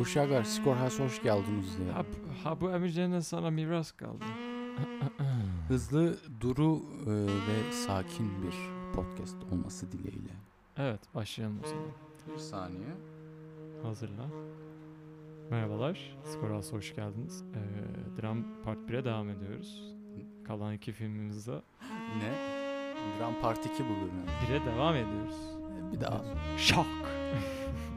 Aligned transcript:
uşaklar 0.00 0.44
Skorhas 0.44 1.00
hoş 1.00 1.22
geldiniz 1.22 1.78
diye. 1.78 1.90
Ha, 1.90 2.04
ha 2.44 2.60
bu 2.60 2.70
Emircan'dan 2.70 3.20
sana 3.20 3.50
miras 3.50 3.92
kaldı. 3.92 4.24
Hızlı, 5.68 6.16
duru 6.40 6.80
e, 7.06 7.10
ve 7.26 7.72
sakin 7.72 8.42
bir 8.42 8.54
podcast 8.94 9.36
olması 9.52 9.92
dileğiyle. 9.92 10.32
evet 10.76 11.00
başlayalım 11.14 11.60
o 11.64 11.68
zaman. 11.68 11.86
Bir 12.34 12.38
saniye. 12.38 12.94
Hazırla. 13.82 14.26
Merhabalar. 15.50 16.16
Skoras 16.24 16.72
hoş 16.72 16.94
geldiniz. 16.94 17.44
Ee, 17.54 18.22
Dram 18.22 18.44
Part 18.64 18.78
1'e 18.78 19.04
devam 19.04 19.28
ediyoruz. 19.28 19.82
Kalan 20.46 20.74
iki 20.74 20.92
filmimizde 20.92 21.62
Ne? 22.18 22.32
Dram 23.18 23.34
Part 23.42 23.66
2 23.66 23.84
bu 23.84 23.88
bölüm. 23.88 24.24
1'e 24.48 24.66
devam 24.66 24.94
ediyoruz. 24.94 25.36
Bir 25.92 26.00
daha. 26.00 26.24
Şok! 26.58 26.86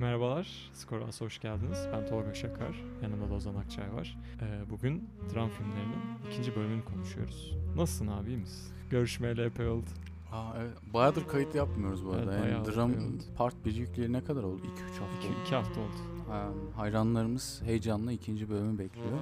Merhabalar, 0.00 0.70
Skoras 0.72 1.20
hoş 1.20 1.38
geldiniz. 1.40 1.78
Ben 1.92 2.06
Tolga 2.06 2.34
Şakar, 2.34 2.82
yanımda 3.02 3.30
da 3.30 3.34
Ozan 3.34 3.54
Akçay 3.54 3.92
var. 3.94 4.16
Ee, 4.42 4.70
bugün 4.70 5.10
dram 5.34 5.48
filmlerinin 5.50 5.96
ikinci 6.30 6.56
bölümünü 6.56 6.84
konuşuyoruz. 6.84 7.52
Nasılsın 7.76 8.06
abi, 8.06 8.28
iyi 8.30 8.36
misin? 8.38 8.72
Görüşmeyeli 8.90 9.42
epey 9.42 9.68
oldu. 9.68 9.86
Aa, 10.32 10.52
evet. 10.58 10.76
Bayağıdır 10.94 11.26
kayıt 11.28 11.54
yapmıyoruz 11.54 12.04
bu 12.06 12.08
Evet, 12.14 12.28
arada. 12.28 12.30
bayağı 12.42 12.48
yani 12.50 12.74
Dram. 12.74 12.92
Part 13.36 13.64
1 13.64 13.74
yükleyeli 13.74 14.12
ne 14.12 14.24
kadar 14.24 14.42
oldu? 14.42 14.62
2-3 14.62 15.00
hafta 15.00 15.28
oldu. 15.28 15.36
iki 15.44 15.54
hafta 15.54 15.80
oldu. 15.80 15.90
Ha, 16.28 16.48
hayranlarımız 16.76 17.62
heyecanla 17.64 18.12
ikinci 18.12 18.48
bölümü 18.50 18.78
bekliyor. 18.78 19.18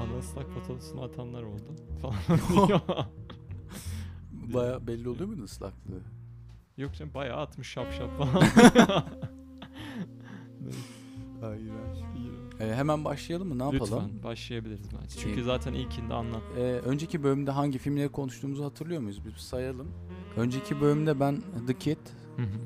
Bana 0.00 0.18
ıslak 0.18 0.50
fotosunu 0.50 1.02
atanlar 1.02 1.42
oldu 1.42 1.74
falan. 2.02 2.14
Baya 4.32 4.86
belli 4.86 5.08
oluyor 5.08 5.28
muydu 5.28 5.42
ıslaklığı? 5.42 6.00
Yok 6.76 6.94
canım 6.94 7.14
bayağı 7.14 7.36
atmış 7.40 7.68
şap 7.68 7.92
şap 7.92 8.10
falan. 8.18 8.44
Ee, 12.60 12.74
hemen 12.74 13.04
başlayalım 13.04 13.48
mı? 13.48 13.58
Ne 13.58 13.62
yapalım? 13.62 13.82
Lütfen 14.04 14.22
başlayabiliriz 14.22 14.86
bence. 15.02 15.20
Çünkü 15.20 15.42
zaten 15.44 15.72
ilkinde 15.72 16.14
anlat. 16.14 16.42
Ee, 16.56 16.60
önceki 16.62 17.22
bölümde 17.22 17.50
hangi 17.50 17.78
filmleri 17.78 18.08
konuştuğumuzu 18.08 18.64
hatırlıyor 18.64 19.00
muyuz? 19.00 19.24
Bir 19.24 19.32
sayalım. 19.36 19.88
Önceki 20.36 20.80
bölümde 20.80 21.20
ben 21.20 21.42
The 21.66 21.78
Kid, 21.78 21.96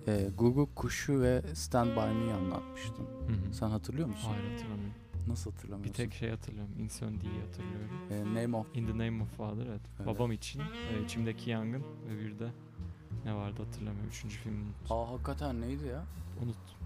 e, 0.09 0.29
Google 0.39 0.75
Kuşu 0.75 1.21
ve 1.21 1.43
Stand 1.55 1.91
By 1.91 2.19
Me'yi 2.19 2.33
anlatmıştım. 2.33 3.07
Sen 3.53 3.69
hatırlıyor 3.71 4.09
musun? 4.09 4.29
Hayır 4.33 4.51
hatırlamıyorum. 4.53 4.95
Nasıl 5.29 5.51
Bir 5.51 5.55
hatırlamıyorsun? 5.57 5.93
tek 6.03 6.13
şey 6.15 6.31
hatırlıyorum. 6.31 6.73
Inson 6.79 7.21
diye 7.21 7.33
hatırlıyorum. 7.47 7.91
E, 8.11 8.43
Name 8.43 8.57
of 8.57 8.67
In 8.77 8.87
the 8.87 8.93
Name 8.93 9.23
of 9.23 9.29
Father 9.37 9.67
evet. 9.67 9.81
Evet. 9.99 10.07
Babam 10.07 10.33
için. 10.33 10.61
E, 10.61 11.05
içimdeki 11.05 11.51
yangın 11.51 11.83
ve 12.09 12.19
bir 12.25 12.39
de 12.39 12.49
ne 13.25 13.35
vardı 13.35 13.63
hatırlamıyorum. 13.63 14.09
Üçüncü 14.09 14.37
filmi 14.39 14.57
unuttum. 14.57 14.97
Aa 14.97 15.11
hakikaten 15.13 15.61
neydi 15.61 15.87
ya? 15.87 16.05
unuttum. 16.43 16.77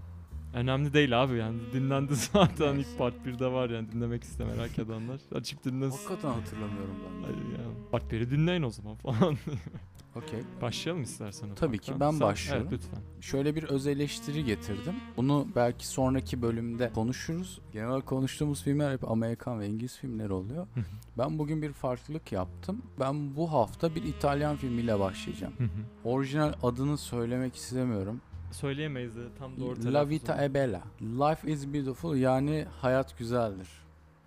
Önemli 0.53 0.93
değil 0.93 1.23
abi 1.23 1.37
yani 1.37 1.57
dinlendi 1.73 2.15
zaten 2.33 2.75
ilk 2.75 2.97
part 2.97 3.13
1'de 3.25 3.51
var 3.51 3.69
yani 3.69 3.91
dinlemek 3.91 4.23
iste 4.23 4.45
merak 4.45 4.79
edenler. 4.79 5.19
Açıp 5.35 5.63
dinlesin. 5.63 5.97
Hakikaten 5.97 6.29
hatırlamıyorum 6.29 6.95
ben. 7.05 7.23
de. 7.23 7.25
Hayır 7.25 7.45
yani. 7.59 7.73
Part 7.91 8.13
1'i 8.13 8.31
dinleyin 8.31 8.63
o 8.63 8.69
zaman 8.69 8.95
falan. 8.95 9.37
Okey. 10.15 10.39
Başlayalım 10.61 11.03
istersen. 11.03 11.49
Tabii 11.55 11.79
ki, 11.79 11.93
ben 11.99 12.11
Sen- 12.11 12.19
başlıyorum. 12.19 12.67
Evet 12.71 12.79
lütfen. 12.83 12.99
Şöyle 13.21 13.55
bir 13.55 13.63
öz 13.63 13.87
eleştiri 13.87 14.45
getirdim. 14.45 14.93
Bunu 15.17 15.47
belki 15.55 15.87
sonraki 15.87 16.41
bölümde 16.41 16.91
konuşuruz. 16.93 17.61
Genel 17.73 17.87
olarak 17.89 18.05
konuştuğumuz 18.05 18.63
filmler 18.63 18.91
hep 18.93 19.11
Amerikan 19.11 19.59
ve 19.59 19.67
İngiliz 19.67 19.97
filmleri 19.97 20.33
oluyor. 20.33 20.67
Hı 20.73 20.79
hı. 20.79 20.83
Ben 21.17 21.39
bugün 21.39 21.61
bir 21.61 21.73
farklılık 21.73 22.31
yaptım. 22.31 22.81
Ben 22.99 23.35
bu 23.35 23.51
hafta 23.51 23.95
bir 23.95 24.03
İtalyan 24.03 24.55
filmiyle 24.55 24.99
başlayacağım. 24.99 25.53
Hı 25.57 25.63
hı. 25.63 25.69
Orijinal 26.03 26.53
adını 26.63 26.97
söylemek 26.97 27.55
istemiyorum. 27.55 28.21
Söyleyemeyiz 28.51 29.15
de 29.15 29.21
tam 29.39 29.59
doğru 29.59 29.93
La 29.93 30.09
Vita 30.09 30.33
è 30.45 30.53
Bella. 30.53 30.81
Life 31.01 31.51
is 31.51 31.73
beautiful 31.73 32.15
yani 32.15 32.65
hayat 32.81 33.17
güzeldir. 33.17 33.67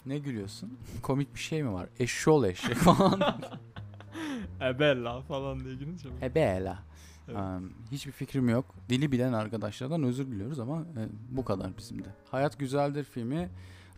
Ne 0.07 0.19
gülüyorsun? 0.19 0.79
Komik 1.03 1.35
bir 1.35 1.41
şey 1.41 1.63
mi 1.63 1.73
var? 1.73 1.89
Eşşol 1.99 2.45
eşek 2.45 2.75
falan. 2.77 3.21
Ebella 4.61 5.21
falan 5.21 5.65
diye 5.65 5.75
girince 5.75 6.09
mi? 6.09 6.15
e 6.23 6.35
bella. 6.35 6.79
Evet. 7.29 7.39
Um, 7.39 7.73
hiçbir 7.91 8.13
fikrim 8.13 8.49
yok. 8.49 8.65
Dili 8.89 9.13
bilen 9.13 9.33
arkadaşlardan 9.33 10.03
özür 10.03 10.27
diliyoruz 10.27 10.59
ama 10.61 10.81
e, 10.81 11.09
bu 11.31 11.45
kadar 11.45 11.77
bizim 11.79 12.05
de. 12.05 12.09
Hayat 12.31 12.59
Güzeldir 12.59 13.05
filmi 13.05 13.49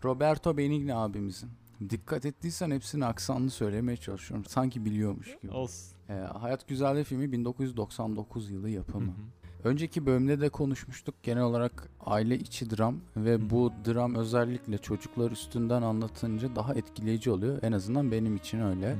Roberto 0.03 0.57
Benigni 0.57 0.95
abimizin. 0.95 1.49
Dikkat 1.89 2.25
ettiysen 2.25 2.71
hepsini 2.71 3.05
aksanlı 3.05 3.49
söylemeye 3.49 3.97
çalışıyorum. 3.97 4.45
Sanki 4.45 4.85
biliyormuş 4.85 5.37
gibi. 5.41 5.51
Olsun. 5.51 5.95
E, 6.09 6.13
Hayat 6.13 6.67
Güzeldir 6.67 7.03
filmi 7.03 7.31
1999 7.31 8.51
yılı 8.51 8.67
Hı 8.67 8.71
yapımı. 8.71 9.11
hı. 9.11 9.15
Önceki 9.63 10.05
bölümde 10.05 10.41
de 10.41 10.49
konuşmuştuk. 10.49 11.15
Genel 11.23 11.43
olarak 11.43 11.89
aile 12.05 12.35
içi 12.35 12.69
dram 12.77 12.95
ve 13.17 13.49
bu 13.49 13.71
dram 13.87 14.15
özellikle 14.15 14.77
çocuklar 14.77 15.31
üstünden 15.31 15.81
anlatınca 15.81 16.55
daha 16.55 16.73
etkileyici 16.73 17.31
oluyor. 17.31 17.59
En 17.63 17.71
azından 17.71 18.11
benim 18.11 18.35
için 18.35 18.59
öyle. 18.59 18.89
Hı 18.89 18.93
hı. 18.93 18.97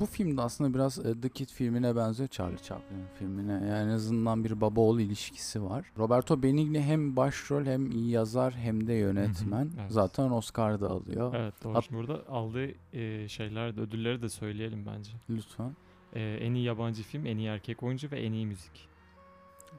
Bu 0.00 0.06
filmde 0.06 0.42
aslında 0.42 0.74
biraz 0.74 0.98
e, 1.06 1.20
The 1.20 1.28
Kid 1.28 1.48
filmine 1.48 1.96
benziyor 1.96 2.28
Charlie 2.28 2.58
Chaplin 2.62 2.98
filmine. 3.18 3.52
Yani 3.52 3.68
en 3.90 3.94
azından 3.94 4.44
bir 4.44 4.60
baba 4.60 4.80
oğul 4.80 5.00
ilişkisi 5.00 5.62
var. 5.62 5.92
Roberto 5.98 6.42
Benigni 6.42 6.80
hem 6.82 7.16
başrol 7.16 7.64
hem 7.64 7.90
iyi 7.90 8.10
yazar 8.10 8.54
hem 8.54 8.86
de 8.86 8.92
yönetmen. 8.94 9.70
evet. 9.80 9.92
Zaten 9.92 10.30
Oscar 10.30 10.80
da 10.80 10.90
alıyor. 10.90 11.34
Evet 11.36 11.54
doğru. 11.64 11.74
Hat- 11.74 11.92
burada 11.92 12.28
aldığı 12.28 12.68
e, 12.92 13.28
şeyler 13.28 13.76
de 13.76 13.80
ödülleri 13.80 14.22
de 14.22 14.28
söyleyelim 14.28 14.86
bence. 14.86 15.12
Lütfen. 15.30 15.76
E, 16.12 16.20
en 16.40 16.54
iyi 16.54 16.64
yabancı 16.64 17.02
film, 17.02 17.26
en 17.26 17.36
iyi 17.38 17.48
erkek 17.48 17.82
oyuncu 17.82 18.10
ve 18.10 18.20
en 18.20 18.32
iyi 18.32 18.46
müzik. 18.46 18.87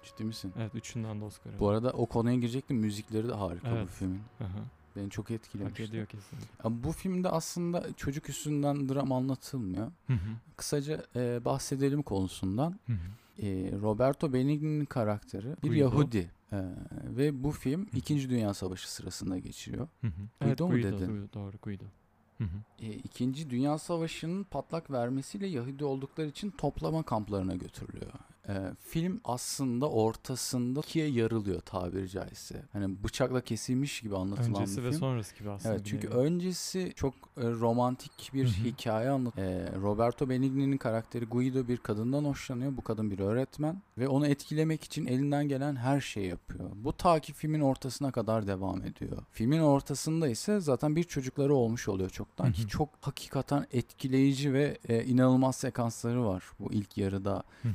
Ciddi 0.03 0.23
misin? 0.23 0.53
Evet 0.57 0.75
üçünden 0.75 1.21
de 1.21 1.25
Oscar. 1.25 1.59
Bu 1.59 1.69
arada 1.69 1.89
o 1.91 2.05
konuya 2.05 2.35
girecektim. 2.35 2.77
Müzikleri 2.77 3.27
de 3.27 3.33
harika 3.33 3.71
bu 3.71 3.75
Evet. 3.75 3.89
filmin. 3.89 4.21
Hı 4.37 4.43
hı. 4.43 4.59
Beni 4.95 5.09
çok 5.09 5.25
Hak 5.25 5.31
etkilemişti. 5.31 5.83
ediyor 5.83 6.05
kesinlikle. 6.05 6.47
Ama 6.63 6.83
Bu 6.83 6.91
filmde 6.91 7.29
aslında 7.29 7.93
çocuk 7.93 8.29
üstünden 8.29 8.89
dram 8.89 9.11
anlatılmıyor. 9.11 9.87
Hı 10.07 10.13
hı. 10.13 10.17
Kısaca 10.57 11.03
e, 11.15 11.45
bahsedelim 11.45 12.01
konusundan. 12.03 12.79
Hı 12.87 12.93
hı. 12.93 13.45
E, 13.45 13.71
Roberto 13.81 14.33
Benigni'nin 14.33 14.85
karakteri 14.85 15.47
bir 15.63 15.67
Guido. 15.69 15.79
Yahudi. 15.83 16.31
E, 16.51 16.57
ve 17.17 17.43
bu 17.43 17.51
film 17.51 17.87
2. 17.95 18.29
Dünya 18.29 18.53
Savaşı 18.53 18.91
sırasında 18.93 19.37
geçiyor. 19.37 19.87
Hı 20.01 20.07
hı. 20.07 20.45
Guido 20.45 20.67
mu 20.67 20.71
Guido, 20.73 20.87
dedin? 20.87 21.07
Guido, 21.07 21.33
Doğru 21.33 21.57
Guido. 21.61 21.83
Hı 22.37 22.43
hı. 22.43 22.85
E, 22.85 22.87
İkinci 22.93 23.49
Dünya 23.49 23.77
Savaşı'nın 23.77 24.43
patlak 24.43 24.91
vermesiyle 24.91 25.47
Yahudi 25.47 25.85
oldukları 25.85 26.27
için 26.27 26.51
toplama 26.51 27.03
kamplarına 27.03 27.55
götürülüyor. 27.55 28.11
E, 28.49 28.53
film 28.79 29.21
aslında 29.23 29.89
ortasında 29.89 30.79
ikiye 30.79 31.07
yarılıyor 31.07 31.61
tabiri 31.61 32.09
caizse. 32.09 32.65
Hani 32.73 33.03
bıçakla 33.03 33.41
kesilmiş 33.41 34.01
gibi 34.01 34.17
anlatılan 34.17 34.61
Öncesi 34.61 34.77
bir 34.77 34.83
ve 34.83 34.89
film. 34.89 34.99
sonrası 34.99 35.35
gibi 35.35 35.49
aslında. 35.49 35.75
Evet 35.75 35.85
çünkü 35.85 36.07
nevi. 36.07 36.15
öncesi 36.15 36.93
çok 36.95 37.13
e, 37.13 37.41
romantik 37.43 38.31
bir 38.33 38.45
Hı 38.45 38.47
hı. 38.47 38.65
hikaye 38.65 39.09
anlat. 39.09 39.37
E, 39.37 39.69
Roberto 39.81 40.29
Benigni'nin 40.29 40.77
karakteri 40.77 41.25
Guido 41.25 41.67
bir 41.67 41.77
kadından 41.77 42.25
hoşlanıyor. 42.25 42.77
Bu 42.77 42.81
kadın 42.81 43.11
bir 43.11 43.19
öğretmen 43.19 43.81
ve 43.97 44.07
onu 44.07 44.27
etkilemek 44.27 44.83
için 44.83 45.05
elinden 45.05 45.47
gelen 45.47 45.75
her 45.75 46.01
şeyi 46.01 46.27
yapıyor. 46.27 46.69
Bu 46.75 46.93
ta 46.93 47.19
ki 47.19 47.33
filmin 47.33 47.61
ortasına 47.61 48.11
kadar 48.11 48.47
devam 48.47 48.81
ediyor. 48.81 49.17
Filmin 49.31 49.59
ortasında 49.59 50.27
ise 50.27 50.59
zaten 50.59 50.95
bir 50.95 51.03
çocukları 51.03 51.55
olmuş 51.55 51.87
oluyor 51.87 52.09
çoktan 52.09 52.51
ki 52.51 52.67
çok 52.67 52.89
hakikaten 53.01 53.65
etkileyici 53.71 54.53
ve 54.53 54.77
e, 54.89 55.03
inanılmaz 55.03 55.55
sekansları 55.55 56.25
var 56.25 56.43
bu 56.59 56.73
ilk 56.73 56.97
yarıda. 56.97 57.43
Hı 57.61 57.69
hı. 57.69 57.73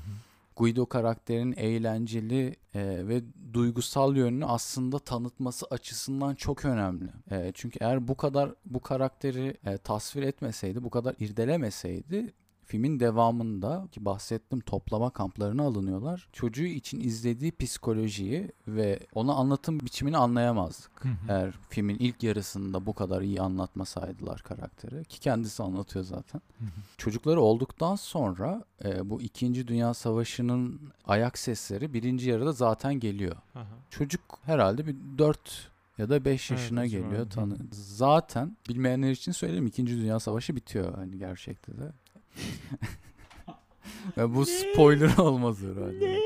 Guido 0.56 0.86
karakterinin 0.86 1.56
eğlenceli 1.56 2.56
e, 2.74 3.08
ve 3.08 3.22
duygusal 3.52 4.16
yönünü 4.16 4.44
aslında 4.44 4.98
tanıtması 4.98 5.66
açısından 5.70 6.34
çok 6.34 6.64
önemli. 6.64 7.08
E, 7.30 7.52
çünkü 7.54 7.78
eğer 7.80 8.08
bu 8.08 8.16
kadar 8.16 8.54
bu 8.64 8.80
karakteri 8.80 9.56
e, 9.66 9.78
tasvir 9.78 10.22
etmeseydi, 10.22 10.84
bu 10.84 10.90
kadar 10.90 11.14
irdelemeseydi 11.18 12.32
filmin 12.66 13.00
devamında 13.00 13.88
ki 13.92 14.04
bahsettim 14.04 14.60
toplama 14.60 15.10
kamplarına 15.10 15.62
alınıyorlar. 15.62 16.28
Çocuğu 16.32 16.64
için 16.64 17.00
izlediği 17.00 17.52
psikolojiyi 17.56 18.52
ve 18.68 19.00
ona 19.14 19.32
anlatım 19.34 19.80
biçimini 19.80 20.16
anlayamazdık. 20.16 21.04
Hı 21.04 21.08
hı. 21.08 21.14
Eğer 21.28 21.54
filmin 21.68 21.96
ilk 21.98 22.22
yarısında 22.22 22.86
bu 22.86 22.94
kadar 22.94 23.22
iyi 23.22 23.40
anlatmasaydılar 23.40 24.42
karakteri 24.42 25.04
ki 25.04 25.20
kendisi 25.20 25.62
anlatıyor 25.62 26.04
zaten. 26.04 26.40
Hı 26.58 26.64
hı. 26.64 26.68
Çocukları 26.98 27.40
olduktan 27.40 27.96
sonra 27.96 28.64
e, 28.84 29.10
bu 29.10 29.22
2. 29.22 29.68
Dünya 29.68 29.94
Savaşı'nın 29.94 30.80
ayak 31.06 31.38
sesleri 31.38 31.92
birinci 31.92 32.30
yarıda 32.30 32.52
zaten 32.52 32.94
geliyor. 32.94 33.36
Hı 33.52 33.58
hı. 33.58 33.64
Çocuk 33.90 34.20
herhalde 34.44 34.86
bir 34.86 34.96
4 35.18 35.74
ya 35.98 36.08
da 36.08 36.24
5 36.24 36.50
Evet, 36.50 36.60
yaşına 36.60 36.80
o 36.80 36.84
geliyor. 36.84 37.30
Tanı 37.30 37.56
zaten 37.72 38.56
bilmeyenler 38.68 39.10
için 39.10 39.32
söyleyeyim 39.32 39.66
2. 39.66 39.86
Dünya 39.86 40.20
Savaşı 40.20 40.56
bitiyor 40.56 40.94
hani 40.94 41.18
gerçekte 41.18 41.78
de. 41.78 41.92
Ve 44.16 44.34
bu 44.34 44.46
spoiler 44.46 45.16
olmaz 45.18 45.58
herhalde. 45.62 46.18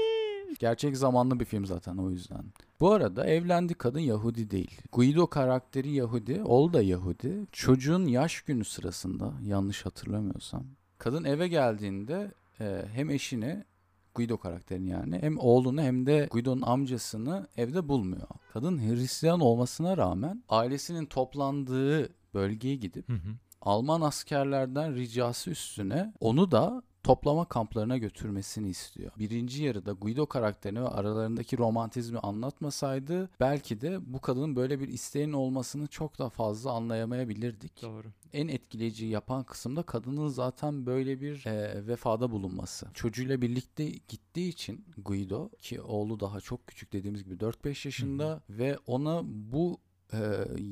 Gerçek 0.58 0.96
zamanlı 0.96 1.40
bir 1.40 1.44
film 1.44 1.66
zaten 1.66 1.96
o 1.96 2.10
yüzden. 2.10 2.44
Bu 2.80 2.92
arada 2.92 3.26
evlendi 3.26 3.74
kadın 3.74 4.00
Yahudi 4.00 4.50
değil. 4.50 4.80
Guido 4.92 5.26
karakteri 5.26 5.90
Yahudi, 5.90 6.42
oğlu 6.44 6.72
da 6.72 6.82
Yahudi. 6.82 7.46
Çocuğun 7.52 8.06
yaş 8.06 8.40
günü 8.40 8.64
sırasında 8.64 9.32
yanlış 9.42 9.86
hatırlamıyorsam. 9.86 10.64
Kadın 10.98 11.24
eve 11.24 11.48
geldiğinde 11.48 12.32
e, 12.60 12.84
hem 12.92 13.10
eşini 13.10 13.64
Guido 14.14 14.36
karakterini 14.36 14.90
yani 14.90 15.18
hem 15.20 15.38
oğlunu 15.38 15.82
hem 15.82 16.06
de 16.06 16.28
Guido'nun 16.30 16.62
amcasını 16.62 17.46
evde 17.56 17.88
bulmuyor. 17.88 18.28
Kadın 18.52 18.78
Hristiyan 18.78 19.40
olmasına 19.40 19.96
rağmen 19.96 20.42
ailesinin 20.48 21.06
toplandığı 21.06 22.08
bölgeye 22.34 22.76
gidip 22.76 23.08
Hı 23.08 23.12
hı. 23.12 23.34
Alman 23.62 24.00
askerlerden 24.00 24.94
ricası 24.94 25.50
üstüne 25.50 26.12
onu 26.20 26.50
da 26.50 26.82
toplama 27.02 27.44
kamplarına 27.44 27.96
götürmesini 27.96 28.68
istiyor. 28.68 29.12
Birinci 29.18 29.64
yarıda 29.64 29.92
Guido 29.92 30.26
karakterini 30.26 30.82
ve 30.82 30.88
aralarındaki 30.88 31.58
romantizmi 31.58 32.18
anlatmasaydı 32.18 33.30
belki 33.40 33.80
de 33.80 34.12
bu 34.12 34.20
kadının 34.20 34.56
böyle 34.56 34.80
bir 34.80 34.88
isteğin 34.88 35.32
olmasını 35.32 35.86
çok 35.86 36.18
da 36.18 36.28
fazla 36.28 36.72
anlayamayabilirdik. 36.72 37.82
Doğru. 37.82 38.06
En 38.32 38.48
etkileyici 38.48 39.06
yapan 39.06 39.44
kısımda 39.44 39.82
kadının 39.82 40.28
zaten 40.28 40.86
böyle 40.86 41.20
bir 41.20 41.46
e, 41.46 41.86
vefada 41.86 42.30
bulunması. 42.30 42.86
Çocuğuyla 42.94 43.42
birlikte 43.42 43.84
gittiği 43.84 44.48
için 44.48 44.84
Guido 44.98 45.48
ki 45.48 45.80
oğlu 45.80 46.20
daha 46.20 46.40
çok 46.40 46.66
küçük 46.66 46.92
dediğimiz 46.92 47.24
gibi 47.24 47.34
4-5 47.34 47.88
yaşında 47.88 48.42
ve 48.50 48.78
ona 48.86 49.22
bu 49.24 49.78
e, 50.12 50.18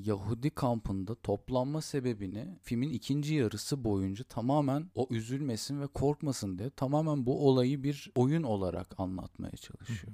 Yahudi 0.04 0.50
kampında 0.50 1.14
toplanma 1.14 1.80
sebebini 1.80 2.58
filmin 2.62 2.90
ikinci 2.90 3.34
yarısı 3.34 3.84
boyunca 3.84 4.24
tamamen 4.24 4.90
o 4.94 5.06
üzülmesin 5.10 5.80
ve 5.80 5.86
korkmasın 5.86 6.58
diye 6.58 6.70
tamamen 6.70 7.26
bu 7.26 7.48
olayı 7.48 7.82
bir 7.82 8.10
oyun 8.14 8.42
olarak 8.42 9.00
anlatmaya 9.00 9.56
çalışıyor. 9.56 10.12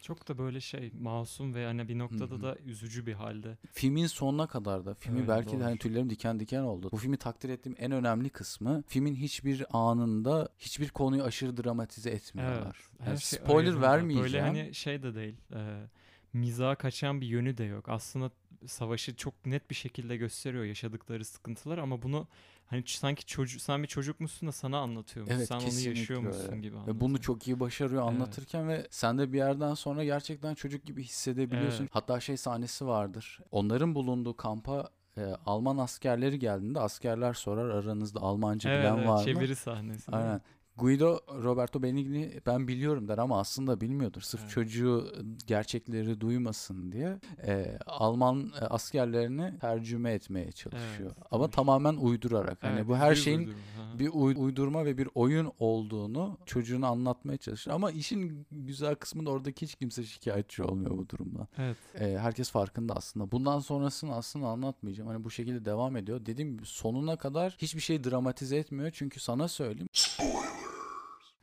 Çok 0.00 0.28
da 0.28 0.38
böyle 0.38 0.60
şey 0.60 0.92
masum 1.00 1.54
ve 1.54 1.66
hani 1.66 1.88
bir 1.88 1.98
noktada 1.98 2.42
da 2.42 2.56
üzücü 2.56 3.06
bir 3.06 3.12
halde. 3.12 3.58
Filmin 3.72 4.06
sonuna 4.06 4.46
kadar 4.46 4.84
da 4.86 4.94
filmi 4.94 5.18
Evet, 5.18 5.28
belki 5.28 5.50
de 5.50 5.56
doğru. 5.56 5.64
hani 5.64 5.78
tüylerim 5.78 6.10
diken 6.10 6.40
diken 6.40 6.62
oldu. 6.62 6.88
Bu 6.92 6.96
filmi 6.96 7.16
takdir 7.16 7.48
ettiğim 7.48 7.76
en 7.78 7.92
önemli 7.92 8.30
kısmı 8.30 8.82
filmin 8.86 9.14
hiçbir 9.14 9.66
anında 9.70 10.48
hiçbir 10.58 10.88
konuyu 10.88 11.22
aşırı 11.22 11.64
dramatize 11.64 12.10
etmiyorlar. 12.10 12.76
her 12.98 13.06
Yani 13.06 13.20
şey 13.20 13.38
spoiler 13.38 13.80
vermeyeceğim. 13.80 14.24
Böyle 14.24 14.40
hani 14.40 14.74
şey 14.74 15.02
de 15.02 15.14
değil. 15.14 15.36
E, 15.54 15.86
mizaha 16.32 16.74
kaçan 16.74 17.20
bir 17.20 17.26
yönü 17.26 17.56
de 17.58 17.64
yok. 17.64 17.88
Aslında 17.88 18.30
savaşı 18.66 19.16
çok 19.16 19.46
net 19.46 19.70
bir 19.70 19.74
şekilde 19.74 20.16
gösteriyor 20.16 20.64
yaşadıkları 20.64 21.24
sıkıntılar 21.24 21.78
ama 21.78 22.02
bunu 22.02 22.26
hani 22.66 22.84
sanki 22.86 23.26
çocuk 23.26 23.62
sen 23.62 23.82
bir 23.82 23.88
çocukmuşsun 23.88 24.48
da 24.48 24.52
sana 24.52 24.78
anlatıyormuş. 24.78 25.34
Evet 25.34 25.48
sen 25.48 25.56
onu 25.56 25.80
yaşıyormuşsun 25.80 26.52
öyle. 26.52 26.60
gibi 26.60 26.74
Ve 26.74 26.78
anlatıyor. 26.78 27.00
bunu 27.00 27.20
çok 27.20 27.48
iyi 27.48 27.60
başarıyor 27.60 28.02
Evet. 28.02 28.12
anlatırken 28.14 28.68
ve 28.68 28.86
sen 28.90 29.18
de 29.18 29.32
bir 29.32 29.38
yerden 29.38 29.74
sonra 29.74 30.04
gerçekten 30.04 30.54
çocuk 30.54 30.84
gibi 30.84 31.02
hissedebiliyorsun. 31.04 31.82
Evet. 31.82 31.90
Hatta 31.94 32.20
şey 32.20 32.36
sahnesi 32.36 32.86
vardır. 32.86 33.40
Onların 33.50 33.94
bulunduğu 33.94 34.36
kampa 34.36 34.90
e, 35.16 35.24
Alman 35.46 35.78
askerleri 35.78 36.38
geldiğinde 36.38 36.80
askerler 36.80 37.32
sorar 37.34 37.70
aranızda 37.70 38.20
Almanca 38.20 38.70
evet, 38.70 38.80
bilen 38.80 38.96
evet, 38.96 39.08
var 39.08 39.18
mı? 39.18 39.24
çeviri 39.24 39.56
sahnesi. 39.56 40.12
Aynen. 40.12 40.40
Guido 40.78 41.18
Roberto 41.42 41.82
Benigni 41.82 42.40
ben 42.46 42.68
biliyorum 42.68 43.08
der 43.08 43.18
ama 43.18 43.40
aslında 43.40 43.80
bilmiyordur. 43.80 44.20
Sırf 44.20 44.40
Evet. 44.40 44.50
çocuğu 44.52 45.12
gerçekleri 45.46 46.20
duymasın 46.20 46.92
diye 46.92 47.20
e, 47.46 47.78
Alman 47.86 48.52
askerlerini 48.60 49.58
tercüme 49.58 50.12
etmeye 50.12 50.52
çalışıyor. 50.52 51.12
Evet, 51.16 51.26
ama 51.30 51.44
doğru. 51.44 51.50
tamamen 51.50 51.94
uydurarak. 51.96 52.62
Hani 52.62 52.74
Evet, 52.78 52.88
bu 52.88 52.96
her 52.96 53.10
yüz 53.10 53.24
şeyin 53.24 53.38
uydurma. 53.38 53.58
Bir 53.98 54.10
uy- 54.12 54.34
uydurma 54.38 54.84
ve 54.84 54.98
bir 54.98 55.08
oyun 55.14 55.52
olduğunu 55.58 56.38
çocuğuna 56.46 56.88
anlatmaya 56.88 57.36
çalışıyor. 57.38 57.76
Ama 57.76 57.90
işin 57.90 58.46
güzel 58.50 58.94
kısmı 58.94 59.26
da 59.26 59.30
oradaki 59.30 59.66
hiç 59.66 59.74
kimse 59.74 60.04
şikayetçi 60.04 60.62
olmuyor 60.62 60.90
bu 60.98 61.08
durumdan. 61.08 61.48
Evet. 61.58 61.76
E, 62.00 62.18
herkes 62.18 62.50
farkında 62.50 62.94
aslında. 62.96 63.32
Bundan 63.32 63.58
sonrasını 63.60 64.14
aslında 64.14 64.46
anlatmayacağım. 64.46 65.08
Hani 65.10 65.24
bu 65.24 65.30
şekilde 65.30 65.64
devam 65.64 65.96
ediyor. 65.96 66.26
Dediğim 66.26 66.52
gibi 66.56 66.66
sonuna 66.66 67.16
kadar 67.16 67.56
hiçbir 67.58 67.80
şey 67.80 68.04
dramatize 68.04 68.56
etmiyor. 68.56 68.90
Çünkü 68.94 69.20
sana 69.20 69.48
söyleyeyim 69.48 69.88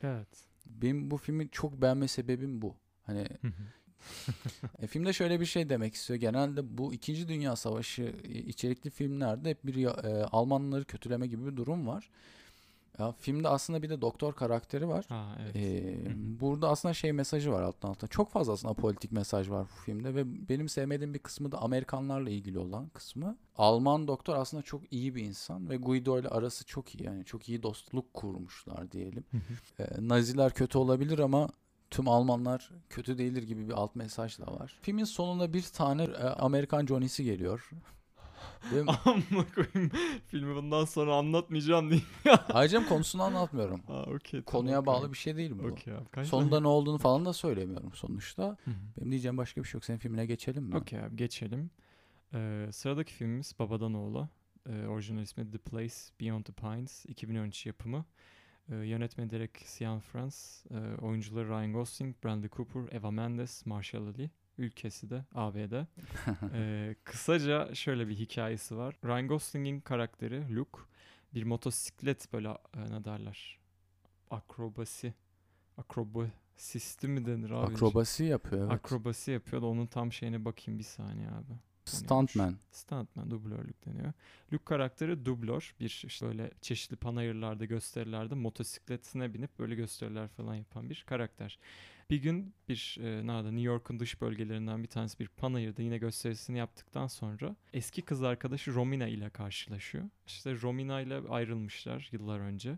Evet. 0.04 0.28
benim 0.66 1.12
bu 1.12 1.18
filmi 1.18 1.50
çok 1.50 1.82
beğenme 1.82 2.08
sebebim 2.08 2.62
bu. 2.62 2.76
Hani 3.04 3.28
e, 4.80 4.88
filmde 4.88 5.14
şöyle 5.14 5.40
bir 5.40 5.46
şey 5.46 5.70
demek 5.70 5.94
istiyor. 5.94 6.20
Genelde 6.20 6.78
bu 6.78 6.94
2. 6.94 7.28
Dünya 7.28 7.56
Savaşı 7.56 8.16
e, 8.24 8.30
içerikli 8.30 8.90
filmlerde 8.90 9.50
hep 9.50 9.66
bir 9.66 9.86
e, 9.86 10.24
Almanları 10.24 10.86
kötüleme 10.86 11.28
gibi 11.28 11.46
bir 11.46 11.56
durum 11.56 11.88
var. 11.88 12.10
Ya, 13.00 13.12
filmde 13.12 13.48
aslında 13.48 13.84
bir 13.84 13.90
de 13.90 14.02
doktor 14.02 14.34
karakteri 14.34 14.88
var. 14.88 15.06
ha, 15.10 15.38
evet. 15.42 15.56
Ee, 15.56 15.98
burada 16.40 16.70
aslında 16.70 16.94
şey 16.94 17.12
mesajı 17.12 17.52
var 17.52 17.62
alttan 17.62 17.90
alta. 17.90 18.08
Çok 18.08 18.32
fazla 18.32 18.54
aslında 18.54 18.74
politik 18.74 19.12
mesaj 19.12 19.50
var 19.50 19.66
bu 19.66 19.82
filmde 19.86 20.16
ve 20.16 20.50
benim 20.50 20.70
sevmediğim 20.70 21.14
bir 21.14 21.20
kısmı 21.20 21.52
da 21.52 21.58
Amerikanlarla 21.58 22.30
ilgili 22.30 22.60
olan 22.60 22.90
kısmı. 22.90 23.38
Alman 23.58 24.08
doktor 24.08 24.36
aslında 24.36 24.64
çok 24.64 24.94
iyi 24.94 25.16
bir 25.16 25.24
insan 25.24 25.70
ve 25.70 25.78
Guido 25.78 26.20
ile 26.20 26.28
arası 26.28 26.66
çok 26.66 26.96
iyi. 26.96 27.04
Yani 27.04 27.26
çok 27.26 27.50
iyi 27.50 27.64
dostluk 27.64 28.14
kurmuşlar 28.14 28.92
diyelim. 28.92 29.24
Ee, 29.80 29.86
Naziler 30.00 30.54
kötü 30.54 30.78
olabilir 30.78 31.20
ama 31.20 31.50
tüm 31.92 32.08
Almanlar 32.08 32.72
kötü 32.90 33.18
değildir 33.18 33.44
gibi 33.44 33.68
bir 33.68 33.74
alt 33.74 33.96
mesaj 33.96 34.40
da 34.40 34.46
var. 34.46 34.80
Filmin 34.82 35.04
sonunda 35.04 35.54
bir 35.54 35.64
tane 35.64 36.04
e, 36.04 36.24
Amerikan 36.24 36.86
Johnny'si 36.86 37.24
geliyor. 37.24 37.70
Değil 38.72 38.84
mi? 38.84 38.92
Amma 39.06 39.46
koyayım. 39.56 39.92
Filmi 40.28 40.56
bundan 40.56 40.86
sonra 40.86 41.16
anlatmayacağım 41.16 41.90
diyeyim. 41.90 42.08
Ayrıca 42.50 42.88
konusunu 42.88 43.24
anlatmıyorum. 43.24 43.82
Ha, 43.88 44.04
okey. 44.04 44.42
Konuya 44.42 44.86
bağlı 44.86 45.14
bir 45.14 45.18
şey 45.18 45.36
değil 45.36 45.54
bu. 45.64 45.68
Okey 45.68 45.94
abi. 45.94 46.06
Kaç 46.12 46.28
Sonunda 46.28 46.60
ne 46.60 46.68
olduğunu 46.68 46.98
falan 46.98 47.26
da 47.26 47.34
söylemiyorum 47.34 47.94
sonuçta. 47.94 48.44
Hı 48.44 48.72
hı. 48.72 48.76
Benim 48.98 49.12
diyeceğim 49.12 49.38
başka 49.38 49.64
bir 49.64 49.68
şey 49.68 49.78
yok. 49.78 49.86
Senin 49.86 49.98
filmine 49.98 50.26
geçelim 50.26 50.64
mi? 50.64 50.78
Okey 50.78 51.00
abi 51.00 51.16
geçelim. 51.16 51.72
Ee, 52.34 52.70
sıradaki 52.72 53.14
filmimiz 53.14 53.54
Babadan 53.60 53.94
Oğlu. 53.94 54.30
Ee, 54.70 54.86
orijinal 54.88 55.22
ismi 55.22 55.52
The 55.52 55.58
Place 55.58 55.96
Beyond 56.22 56.44
the 56.44 56.54
Pines. 56.54 57.06
2013 57.06 57.66
yapımı. 57.66 58.06
Ee, 58.70 58.76
yönetmeni 58.76 59.30
Derek 59.30 59.66
Cianfrance. 59.78 60.36
Ee, 60.72 61.02
oyuncuları 61.02 61.50
Ryan 61.50 61.74
Gosling, 61.74 62.16
Bradley 62.24 62.50
Cooper, 62.50 62.96
Eva 62.96 63.12
Mendes, 63.12 63.66
Marshall 63.66 64.08
Ali. 64.08 64.30
Ülkesi 64.58 65.10
de 65.10 65.26
ABD. 65.36 65.74
Ee, 66.54 66.96
kısaca 67.04 67.76
şöyle 67.76 68.08
bir 68.08 68.16
hikayesi 68.16 68.78
var. 68.78 68.96
Ryan 69.06 69.28
Gosling'in 69.28 69.80
karakteri 69.82 70.56
Luke 70.56 70.80
bir 71.34 71.44
motosiklet 71.44 72.34
böyle 72.34 72.50
e, 72.50 72.92
ne 72.92 73.06
derler? 73.06 73.60
Akrobasi. 74.32 75.14
Akrobasisti 75.78 77.08
mi 77.08 77.26
denir 77.26 77.52
abi? 77.52 77.74
Akrobasi 77.74 78.24
yapıyor 78.24 78.62
evet. 78.62 78.72
Akrobasi 78.72 79.32
yapıyor 79.32 79.62
da 79.62 79.66
onun 79.66 79.88
tam 79.88 80.12
şeyine 80.12 80.46
bakayım 80.46 80.80
bir 80.80 80.84
saniye 80.84 81.28
abi. 81.28 81.54
Stuntman. 81.98 82.58
Stuntman, 82.72 83.32
dublörlük 83.32 83.86
deniyor. 83.86 84.14
Luke 84.54 84.66
karakteri 84.66 85.26
dublör. 85.26 85.76
Bir 85.80 86.04
işte 86.08 86.26
böyle 86.26 86.52
çeşitli 86.62 86.96
panayırlarda, 86.96 87.66
gösterilerde 87.66 88.36
motosikletine 88.36 89.34
binip 89.34 89.60
böyle 89.60 89.76
gösteriler 89.76 90.28
falan 90.28 90.56
yapan 90.56 90.90
bir 90.90 91.04
karakter. 91.08 91.60
Bir 92.10 92.18
gün 92.18 92.54
bir 92.70 92.98
e, 93.02 93.28
nerede 93.28 93.48
New 93.48 93.62
York'un 93.62 94.00
dış 94.00 94.22
bölgelerinden 94.22 94.84
bir 94.84 94.88
tanesi 94.88 95.20
bir 95.20 95.28
panayırda 95.28 95.82
yine 95.82 95.98
gösterisini 95.98 96.58
yaptıktan 96.58 97.08
sonra 97.08 97.56
eski 97.74 98.02
kız 98.02 98.24
arkadaşı 98.24 98.74
Romina 98.74 99.08
ile 99.08 99.30
karşılaşıyor. 99.30 100.10
İşte 100.28 100.62
Romina 100.62 101.02
ile 101.02 101.16
ayrılmışlar 101.30 102.10
yıllar 102.12 102.40
önce. 102.40 102.78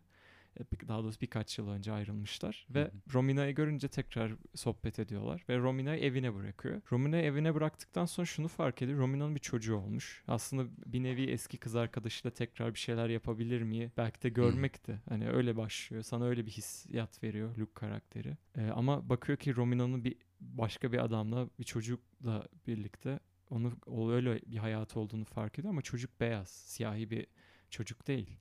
E, 0.60 0.88
Daha 0.88 1.04
doğrusu 1.04 1.22
birkaç 1.22 1.58
yıl 1.58 1.70
önce 1.70 1.92
ayrılmışlar. 1.92 2.68
Ve 2.70 2.92
Romina'yı 3.14 3.56
görünce 3.56 3.88
tekrar 3.88 4.32
sohbet 4.56 5.00
ediyorlar. 5.00 5.46
Ve 5.50 5.58
Romina'yı 5.58 6.04
evine 6.04 6.36
bırakıyor. 6.36 6.82
Romina'yı 6.92 7.24
evine 7.24 7.56
bıraktıktan 7.56 8.06
sonra 8.06 8.26
şunu 8.26 8.48
fark 8.48 8.82
ediyor. 8.82 9.00
Romina'nın 9.00 9.36
bir 9.36 9.40
çocuğu 9.40 9.76
olmuş. 9.76 10.24
Aslında 10.28 10.66
bir 10.86 11.04
nevi 11.04 11.24
eski 11.24 11.58
kız 11.58 11.76
arkadaşıyla 11.76 12.32
tekrar 12.32 12.74
bir 12.74 12.80
şeyler 12.80 13.10
yapabilir 13.10 13.62
mi? 13.62 13.92
Belki 13.98 14.22
de 14.22 14.30
görmek 14.30 14.88
de. 14.88 15.00
Hani 15.10 15.30
öyle 15.30 15.58
başlıyor. 15.58 16.04
Sana 16.04 16.26
öyle 16.26 16.46
bir 16.46 16.52
hissiyat 16.52 17.24
veriyor 17.24 17.58
Luke 17.58 17.74
karakteri. 17.74 18.38
E, 18.58 18.68
ama 18.68 19.10
bakıyor 19.10 19.38
ki 19.38 19.56
Romina'nın 19.56 20.04
bir 20.04 20.16
başka 20.40 20.92
bir 20.92 21.06
adamla 21.06 21.50
bir 21.60 21.64
çocukla 21.64 22.48
birlikte 22.68 23.20
onu 23.50 23.74
öyle 24.12 24.40
bir 24.46 24.58
hayatı 24.58 25.00
olduğunu 25.00 25.26
fark 25.26 25.60
ediyor 25.60 25.74
ama 25.74 25.82
çocuk 25.82 26.20
beyaz, 26.20 26.50
siyahi 26.50 27.10
bir 27.10 27.28
çocuk 27.70 28.08
değil. 28.08 28.38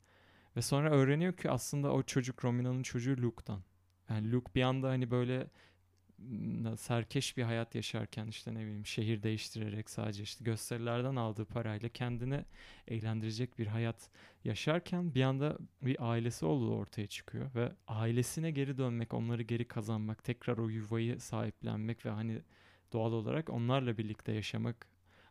Ve 0.57 0.63
sonra 0.63 0.91
öğreniyor 0.91 1.37
ki 1.37 1.51
aslında 1.51 1.93
o 1.93 2.03
çocuk 2.03 2.45
Romina'nın 2.45 2.83
çocuğu 2.83 3.17
Luke'dan. 3.23 3.63
Yani 4.09 4.33
Luke 4.33 4.55
bir 4.55 4.63
anda 4.63 4.89
hani 4.89 5.11
böyle 5.11 5.47
serkeş 6.77 7.37
bir 7.37 7.43
hayat 7.43 7.75
yaşarken 7.75 8.27
işte 8.27 8.55
ne 8.55 8.59
bileyim 8.59 8.87
şehir 8.87 9.23
değiştirerek 9.23 9.91
sadece 9.91 10.23
işte 10.23 10.45
gösterilerden 10.45 11.17
aldığı 11.17 11.45
parayla 11.45 11.89
kendini 11.89 12.45
eğlendirecek 12.89 13.59
bir 13.59 13.67
hayat 13.67 14.11
yaşarken 14.45 15.15
bir 15.15 15.23
anda 15.23 15.59
bir 15.83 16.11
ailesi 16.11 16.47
olduğu 16.47 16.75
ortaya 16.75 17.07
çıkıyor 17.07 17.55
ve 17.55 17.73
ailesine 17.89 18.51
geri 18.51 18.79
dönmek, 18.79 19.15
onları 19.15 19.43
geri 19.43 19.69
kazanmak, 19.69 20.25
tekrar 20.25 20.59
o 20.59 20.69
yuvayı 20.69 21.21
sahiplenmek 21.21 22.07
ve 22.07 22.11
hani 22.11 22.43
doğal 22.93 23.13
olarak 23.13 23.51
onlarla 23.51 23.99
birlikte 23.99 24.33
yaşamak 24.33 24.87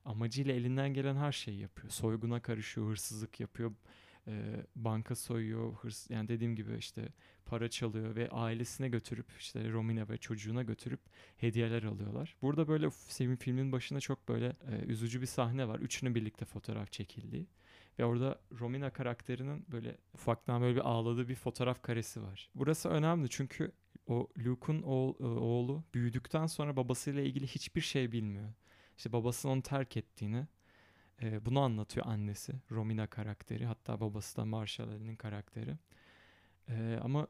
amacıyla 0.05 0.53
elinden 0.53 0.93
gelen 0.93 1.15
her 1.15 1.31
şeyi 1.31 1.59
yapıyor. 1.59 1.89
Soyguna 1.89 2.41
karışıyor, 2.41 2.89
hırsızlık 2.89 3.39
yapıyor, 3.39 3.71
e, 4.27 4.65
banka 4.75 5.15
soyuyor, 5.15 5.73
hırs 5.73 6.09
yani 6.09 6.27
dediğim 6.27 6.55
gibi 6.55 6.77
işte 6.77 7.09
para 7.45 7.69
çalıyor 7.69 8.15
ve 8.15 8.29
ailesine 8.29 8.89
götürüp 8.89 9.25
işte 9.39 9.71
Romina 9.71 10.09
ve 10.09 10.17
çocuğuna 10.17 10.63
götürüp 10.63 10.99
hediyeler 11.37 11.83
alıyorlar. 11.83 12.35
Burada 12.41 12.67
böyle 12.67 12.89
filmin 13.39 13.71
başında 13.71 13.99
çok 13.99 14.29
böyle 14.29 14.55
e, 14.71 14.85
üzücü 14.85 15.21
bir 15.21 15.25
sahne 15.25 15.67
var. 15.67 15.79
Üçünün 15.79 16.15
birlikte 16.15 16.45
fotoğraf 16.45 16.91
çekildiği. 16.91 17.47
Ve 17.99 18.05
orada 18.05 18.39
Romina 18.59 18.89
karakterinin 18.89 19.65
böyle 19.71 19.97
ufaktan 20.13 20.61
böyle 20.61 20.75
bir 20.75 20.89
ağladığı 20.89 21.29
bir 21.29 21.35
fotoğraf 21.35 21.81
karesi 21.81 22.21
var. 22.21 22.49
Burası 22.55 22.89
önemli 22.89 23.29
çünkü 23.29 23.71
o 24.07 24.27
Luke'un 24.45 24.81
e, 24.81 24.85
oğlu 25.25 25.83
büyüdükten 25.93 26.47
sonra 26.47 26.75
babasıyla 26.75 27.21
ilgili 27.21 27.47
hiçbir 27.47 27.81
şey 27.81 28.11
bilmiyor. 28.11 28.53
İşte 28.97 29.11
babasının 29.11 29.53
onu 29.53 29.61
terk 29.61 29.97
ettiğini 29.97 30.47
e, 31.23 31.45
bunu 31.45 31.59
anlatıyor 31.59 32.05
annesi 32.05 32.53
Romina 32.71 33.07
karakteri 33.07 33.65
hatta 33.65 33.99
babası 33.99 34.37
da 34.37 34.45
Marshall 34.45 34.89
Ali'nin 34.89 35.15
karakteri. 35.15 35.77
E, 36.69 36.99
ama 37.03 37.27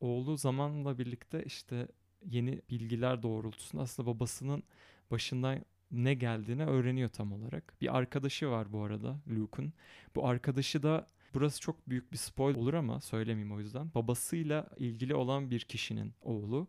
oğlu 0.00 0.36
zamanla 0.36 0.98
birlikte 0.98 1.44
işte 1.44 1.88
yeni 2.24 2.60
bilgiler 2.70 3.22
doğrultusunda 3.22 3.82
aslında 3.82 4.06
babasının 4.06 4.62
başından 5.10 5.64
ne 5.90 6.14
geldiğini 6.14 6.64
öğreniyor 6.64 7.08
tam 7.08 7.32
olarak. 7.32 7.74
Bir 7.80 7.96
arkadaşı 7.96 8.50
var 8.50 8.72
bu 8.72 8.82
arada 8.82 9.20
Luke'un. 9.28 9.72
Bu 10.14 10.28
arkadaşı 10.28 10.82
da 10.82 11.06
burası 11.34 11.60
çok 11.60 11.88
büyük 11.88 12.12
bir 12.12 12.16
spoil 12.16 12.56
olur 12.56 12.74
ama 12.74 13.00
söylemeyeyim 13.00 13.54
o 13.54 13.60
yüzden. 13.60 13.90
Babasıyla 13.94 14.66
ilgili 14.76 15.14
olan 15.14 15.50
bir 15.50 15.60
kişinin 15.60 16.14
oğlu 16.22 16.68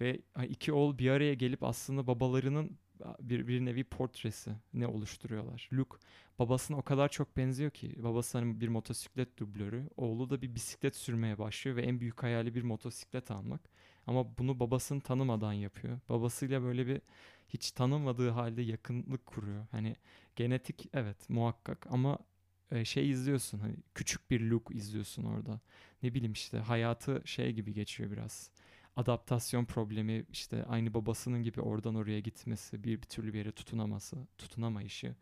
ve 0.00 0.20
iki 0.48 0.72
oğul 0.72 0.98
bir 0.98 1.10
araya 1.10 1.34
gelip 1.34 1.64
aslında 1.64 2.06
babalarının 2.06 2.78
bir, 3.20 3.48
bir 3.48 3.64
nevi 3.64 3.84
portresi 3.84 4.50
ne 4.74 4.86
oluşturuyorlar. 4.86 5.68
Luke 5.72 5.96
babasına 6.38 6.76
o 6.76 6.82
kadar 6.82 7.08
çok 7.08 7.36
benziyor 7.36 7.70
ki 7.70 7.94
babası 8.02 8.38
hani 8.38 8.60
bir 8.60 8.68
motosiklet 8.68 9.38
dublörü 9.38 9.88
oğlu 9.96 10.30
da 10.30 10.42
bir 10.42 10.54
bisiklet 10.54 10.96
sürmeye 10.96 11.38
başlıyor 11.38 11.76
ve 11.76 11.82
en 11.82 12.00
büyük 12.00 12.22
hayali 12.22 12.54
bir 12.54 12.62
motosiklet 12.62 13.30
almak. 13.30 13.60
Ama 14.06 14.38
bunu 14.38 14.60
babasını 14.60 15.00
tanımadan 15.00 15.52
yapıyor. 15.52 16.00
Babasıyla 16.08 16.62
böyle 16.62 16.86
bir 16.86 17.00
hiç 17.48 17.70
tanımadığı 17.70 18.30
halde 18.30 18.62
yakınlık 18.62 19.26
kuruyor. 19.26 19.66
Hani 19.70 19.96
genetik 20.36 20.88
evet 20.92 21.30
muhakkak 21.30 21.86
ama 21.90 22.18
e, 22.70 22.84
şey 22.84 23.10
izliyorsun 23.10 23.58
hani 23.58 23.76
küçük 23.94 24.30
bir 24.30 24.40
Luke 24.40 24.74
izliyorsun 24.74 25.24
orada. 25.24 25.60
Ne 26.02 26.14
bileyim 26.14 26.32
işte 26.32 26.58
hayatı 26.58 27.22
şey 27.24 27.52
gibi 27.52 27.74
geçiyor 27.74 28.10
biraz 28.10 28.50
adaptasyon 29.00 29.64
problemi 29.64 30.24
işte 30.32 30.64
aynı 30.64 30.94
babasının 30.94 31.42
gibi 31.42 31.60
oradan 31.60 31.94
oraya 31.94 32.20
gitmesi 32.20 32.84
bir, 32.84 33.02
bir 33.02 33.06
türlü 33.06 33.32
bir 33.32 33.38
yere 33.38 33.52
tutunaması 33.52 34.16
tutunamayışı 34.38 35.14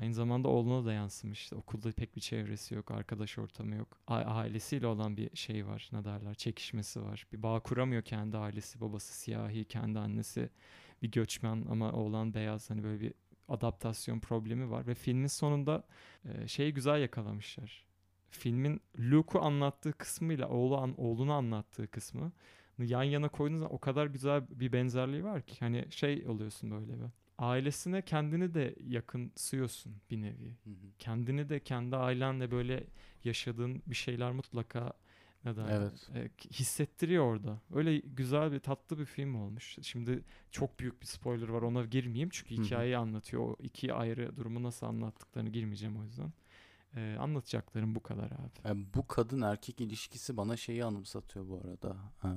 Aynı 0.00 0.14
zamanda 0.14 0.48
oğluna 0.48 0.86
da 0.86 0.92
yansımış. 0.92 1.40
İşte 1.40 1.56
okulda 1.56 1.92
pek 1.92 2.16
bir 2.16 2.20
çevresi 2.20 2.74
yok, 2.74 2.90
arkadaş 2.90 3.38
ortamı 3.38 3.74
yok. 3.74 3.88
A- 4.06 4.14
ailesiyle 4.14 4.86
olan 4.86 5.16
bir 5.16 5.36
şey 5.36 5.66
var, 5.66 5.88
ne 5.92 6.04
derler, 6.04 6.34
çekişmesi 6.34 7.02
var. 7.02 7.26
Bir 7.32 7.42
bağ 7.42 7.60
kuramıyor 7.60 8.02
kendi 8.02 8.36
ailesi, 8.36 8.80
babası 8.80 9.12
siyahi, 9.12 9.64
kendi 9.64 9.98
annesi 9.98 10.50
bir 11.02 11.10
göçmen 11.10 11.64
ama 11.70 11.92
oğlan 11.92 12.34
beyaz. 12.34 12.70
Hani 12.70 12.82
böyle 12.84 13.00
bir 13.00 13.12
adaptasyon 13.48 14.20
problemi 14.20 14.70
var 14.70 14.86
ve 14.86 14.94
filmin 14.94 15.26
sonunda 15.26 15.86
e, 16.24 16.48
şeyi 16.48 16.74
güzel 16.74 17.00
yakalamışlar. 17.00 17.86
Filmin 18.30 18.80
Luke'u 18.98 19.42
anlattığı 19.42 19.92
kısmıyla 19.92 20.48
oğlu 20.48 20.76
an, 20.78 20.94
oğlunu 21.00 21.32
anlattığı 21.32 21.88
kısmı 21.88 22.32
yan 22.78 23.02
yana 23.02 23.28
koyduğunuz 23.28 23.60
zaman 23.60 23.74
o 23.74 23.78
kadar 23.78 24.06
güzel 24.06 24.44
bir 24.50 24.72
benzerliği 24.72 25.24
var 25.24 25.42
ki 25.42 25.56
hani 25.60 25.84
şey 25.90 26.26
oluyorsun 26.28 26.70
böyle 26.70 26.86
bir 26.88 27.10
ailesine 27.38 28.02
kendini 28.02 28.54
de 28.54 28.74
yakınsıyorsun 28.86 29.96
bir 30.10 30.22
nevi. 30.22 30.48
Hı 30.64 30.70
hı. 30.70 30.74
Kendini 30.98 31.48
de 31.48 31.60
kendi 31.60 31.96
ailenle 31.96 32.50
böyle 32.50 32.86
yaşadığın 33.24 33.82
bir 33.86 33.94
şeyler 33.96 34.32
mutlaka 34.32 34.92
ne 35.44 35.56
derler, 35.56 35.80
Evet. 35.80 36.10
e, 36.14 36.30
hissettiriyor 36.52 37.24
orada. 37.24 37.60
Öyle 37.74 37.98
güzel 37.98 38.52
bir 38.52 38.58
tatlı 38.58 38.98
bir 38.98 39.04
film 39.04 39.34
olmuş. 39.34 39.78
Şimdi 39.82 40.22
çok 40.50 40.80
büyük 40.80 41.00
bir 41.00 41.06
spoiler 41.06 41.48
var 41.48 41.62
ona 41.62 41.84
girmeyeyim 41.84 42.28
çünkü 42.32 42.56
Hı 42.56 42.60
hı. 42.60 42.64
hikayeyi 42.64 42.96
anlatıyor. 42.96 43.42
O 43.42 43.56
iki 43.62 43.94
ayrı 43.94 44.36
durumu 44.36 44.62
nasıl 44.62 44.86
anlattıklarını 44.86 45.48
girmeyeceğim 45.50 45.96
o 45.96 46.04
yüzden. 46.04 46.32
E, 46.96 47.16
anlatacaklarım 47.20 47.94
bu 47.94 48.02
kadar 48.02 48.26
abi. 48.26 48.50
Yani 48.64 48.80
E, 48.80 48.94
bu 48.94 49.06
kadın 49.06 49.40
erkek 49.42 49.80
ilişkisi 49.80 50.36
bana 50.36 50.56
şeyi 50.56 50.84
anımsatıyor 50.84 51.48
bu 51.48 51.60
arada. 51.64 51.96
Ee, 52.24 52.28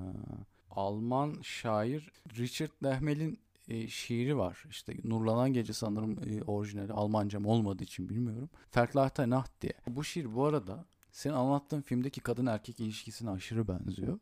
Alman 0.71 1.35
şair 1.41 2.11
Richard 2.37 2.71
Lehmel'in 2.83 3.39
e, 3.67 3.87
şiiri 3.87 4.37
var. 4.37 4.63
İşte 4.69 4.93
Nurlanan 5.03 5.53
Gece 5.53 5.73
sanırım 5.73 6.11
e, 6.29 6.43
orijinali 6.43 6.93
Almancam 6.93 7.45
olmadığı 7.45 7.83
için 7.83 8.09
bilmiyorum. 8.09 8.49
Verklagte 8.77 9.29
Nacht 9.29 9.61
diye. 9.61 9.73
Bu 9.87 10.03
şiir 10.03 10.35
bu 10.35 10.45
arada 10.45 10.85
senin 11.11 11.33
anlattığın 11.33 11.81
filmdeki 11.81 12.21
kadın 12.21 12.45
erkek 12.45 12.79
ilişkisine 12.79 13.29
aşırı 13.29 13.67
benziyor. 13.67 14.19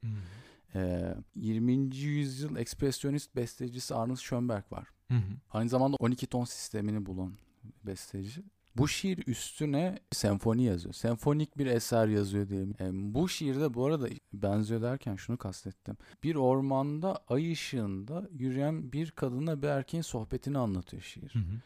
Ee, 0.75 1.15
20. 1.35 1.95
yüzyıl 1.95 2.55
ekspresyonist 2.55 3.35
bestecisi 3.35 3.95
Arnold 3.95 4.17
Schönberg 4.17 4.71
var. 4.71 4.87
Hı 5.07 5.13
hı. 5.17 5.21
Aynı 5.51 5.69
zamanda 5.69 5.97
12 5.99 6.27
ton 6.27 6.45
sistemini 6.45 7.05
bulan 7.05 7.33
besteci. 7.85 8.43
Bu 8.77 8.87
şiir 8.87 9.27
üstüne 9.27 9.99
senfoni 10.11 10.63
yazıyor. 10.63 10.93
Senfonik 10.93 11.57
bir 11.57 11.65
eser 11.65 12.07
yazıyor 12.07 12.49
diyelim. 12.49 12.75
E, 12.79 13.13
bu 13.13 13.29
şiirde 13.29 13.73
bu 13.73 13.85
arada 13.85 14.07
benziyor 14.33 14.81
derken 14.81 15.15
şunu 15.15 15.37
kastettim. 15.37 15.97
Bir 16.23 16.35
ormanda 16.35 17.19
ay 17.27 17.51
ışığında 17.51 18.29
yürüyen 18.31 18.91
bir 18.91 19.11
kadınla 19.11 19.61
bir 19.61 19.67
erkeğin 19.67 20.01
sohbetini 20.01 20.57
anlatıyor 20.57 21.03
şiir. 21.03 21.33
Hı 21.33 21.39
hı. 21.39 21.61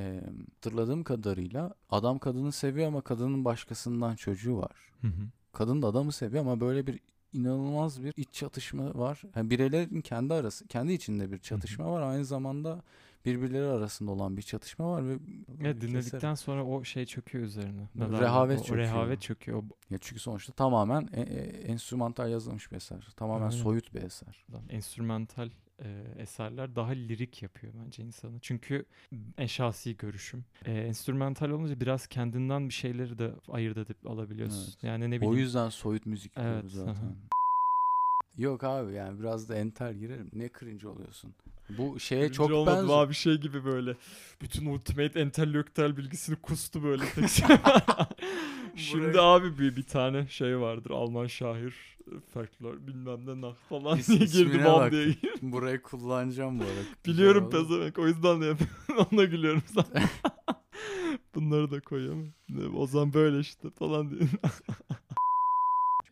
E, 0.00 0.20
hatırladığım 0.54 1.04
kadarıyla 1.04 1.74
adam 1.90 2.18
kadını 2.18 2.52
seviyor 2.52 2.88
ama 2.88 3.00
kadının 3.00 3.44
başkasından 3.44 4.16
çocuğu 4.16 4.56
var. 4.56 4.76
Hı 5.00 5.06
hı. 5.06 5.22
Kadın 5.52 5.82
da 5.82 5.86
adamı 5.86 6.12
seviyor 6.12 6.42
ama 6.42 6.60
böyle 6.60 6.86
bir 6.86 7.00
inanılmaz 7.32 8.04
bir 8.04 8.12
iç 8.16 8.28
çatışma 8.32 8.94
var. 8.94 9.22
Yani 9.36 9.50
bireylerin 9.50 10.00
kendi 10.00 10.34
arası, 10.34 10.66
kendi 10.66 10.92
içinde 10.92 11.32
bir 11.32 11.38
çatışma 11.38 11.92
var. 11.92 12.02
Aynı 12.02 12.24
zamanda 12.24 12.82
birbirleri 13.26 13.66
arasında 13.66 14.10
olan 14.10 14.36
bir 14.36 14.42
çatışma 14.42 14.90
var 14.90 15.08
ve 15.08 15.18
Evet 15.60 15.80
dinledikten 15.80 16.34
sonra 16.34 16.64
o 16.64 16.84
şey 16.84 17.06
çöküyor 17.06 17.44
üzerine. 17.44 17.88
Ne 17.94 18.00
derler? 18.04 18.20
Rehavet 18.20 18.60
O 18.60 18.62
çöküyor. 18.62 18.78
Rehavet 18.86 19.22
çöküyor. 19.22 19.58
O 19.58 19.64
ya 19.90 19.98
çünkü 20.00 20.20
sonuçta 20.20 20.52
tamamen 20.52 21.08
e, 21.12 21.20
e, 21.20 21.40
enstrümantal 21.72 22.30
yazılmış 22.30 22.70
bir 22.72 22.76
eser. 22.76 23.08
Tamamen 23.16 23.46
Aynen. 23.46 23.62
soyut 23.62 23.94
bir 23.94 24.02
eser. 24.02 24.46
enstrümantal 24.70 25.50
e, 25.82 26.04
eserler 26.18 26.76
daha 26.76 26.90
lirik 26.90 27.42
yapıyor 27.42 27.72
bence 27.84 28.02
insanı. 28.02 28.38
Çünkü 28.40 28.84
en 29.38 29.46
şahsi 29.46 29.96
görüşüm. 29.96 30.44
E, 30.64 30.72
enstrümantal 30.72 31.50
olunca 31.50 31.80
biraz 31.80 32.06
kendinden 32.06 32.68
bir 32.68 32.74
şeyleri 32.74 33.18
de 33.18 33.32
ayırt 33.48 33.76
edip 33.76 34.10
alabiliyorsun. 34.10 34.64
Evet. 34.74 34.82
Yani 34.84 35.10
ne 35.10 35.16
O 35.16 35.18
bileyim. 35.18 35.36
yüzden 35.36 35.68
soyut 35.68 36.06
müzik 36.06 36.32
Evet, 36.36 36.64
zaten. 36.66 37.16
Yok 38.38 38.64
abi 38.64 38.92
yani 38.94 39.18
biraz 39.20 39.48
da 39.48 39.56
entel 39.56 39.94
girerim. 39.94 40.30
Ne 40.32 40.50
cringe 40.60 40.88
oluyorsun? 40.88 41.34
Bu 41.68 42.00
şeye 42.00 42.22
Birinci 42.22 42.36
çok 42.36 42.50
olmadı 42.50 42.76
benziyor. 42.76 43.02
abi 43.02 43.14
şey 43.14 43.34
gibi 43.34 43.64
böyle. 43.64 43.96
Bütün 44.42 44.66
ultimate 44.66 45.20
entelektüel 45.20 45.96
bilgisini 45.96 46.36
kustu 46.36 46.82
böyle. 46.82 47.04
Şimdi 48.76 49.20
abi 49.20 49.58
bir, 49.58 49.76
bir 49.76 49.82
tane 49.82 50.28
şey 50.28 50.58
vardır 50.60 50.90
Alman 50.90 51.26
şair 51.26 51.74
Ferkler 52.34 52.86
bilmem 52.86 53.26
ne 53.26 53.40
nah 53.40 53.54
falan 53.68 53.98
İs- 53.98 54.08
diye 54.08 54.44
girdi 54.44 54.64
bam 54.64 54.90
diye. 54.90 55.14
Burayı 55.42 55.82
kullanacağım 55.82 56.58
bu 56.58 56.64
arada. 56.64 56.80
Biliyorum 57.06 57.50
pezevenk 57.50 57.98
o 57.98 58.06
yüzden 58.06 58.40
de 58.40 58.46
yapıyorum. 58.46 58.76
Ona 59.12 59.24
gülüyorum 59.24 59.62
zaten. 59.74 60.02
Bunları 61.34 61.70
da 61.70 61.80
koyuyorum. 61.80 62.34
O 62.76 62.86
zaman 62.86 63.12
böyle 63.14 63.38
işte 63.40 63.70
falan 63.70 64.10
diye. 64.10 64.20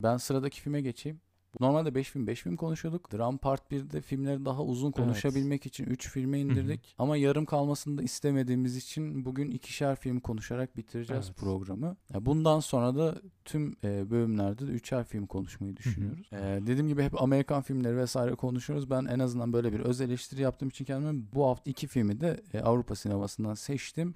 Ben 0.03 0.17
sıradaki 0.17 0.61
filme 0.61 0.81
geçeyim. 0.81 1.21
Normalde 1.61 1.95
5 1.95 2.11
film 2.11 2.27
5 2.27 2.43
film 2.43 2.57
konuşuyorduk. 2.57 3.13
Dram 3.13 3.39
Part 3.39 3.73
1'de 3.73 4.01
filmleri 4.01 4.45
daha 4.45 4.63
uzun 4.63 4.91
konuşabilmek 4.91 5.67
için 5.67 5.85
3 5.85 6.11
filme 6.11 6.41
indirdik. 6.41 6.95
Ama 6.99 7.17
yarım 7.17 7.45
kalmasını 7.45 7.99
da 7.99 8.03
istemediğimiz 8.03 8.77
için 8.77 9.25
bugün 9.25 9.51
ikişer 9.51 9.97
film 9.97 10.21
konuşarak 10.21 10.77
bitireceğiz 10.77 11.27
Evet. 11.27 11.37
programı. 11.37 11.97
Ya 12.15 12.27
Bundan 12.27 12.61
sonra 12.61 12.97
da 12.97 13.15
tüm 13.45 13.77
e, 13.85 14.11
bölümlerde 14.11 14.67
de 14.67 14.71
üçer 14.71 15.05
film 15.05 15.27
konuşmayı 15.27 15.77
düşünüyoruz. 15.77 16.29
E, 16.33 16.37
dediğim 16.67 16.89
gibi 16.89 17.03
hep 17.03 17.23
Amerikan 17.23 17.63
filmleri 17.63 17.97
vesaire 17.97 18.35
konuşuyoruz. 18.35 18.91
Ben 18.91 19.05
en 19.05 19.19
azından 19.19 19.53
böyle 19.53 19.73
bir 19.73 19.81
öz 19.81 20.01
eleştiri 20.01 20.41
yaptığım 20.43 20.69
için 20.69 20.85
kendime 20.85 21.23
bu 21.35 21.47
hafta 21.47 21.71
iki 21.71 21.87
filmi 21.87 22.21
de 22.21 22.41
e, 22.55 22.61
Avrupa 22.61 22.95
sinemasından 22.95 23.55
seçtim. 23.55 24.15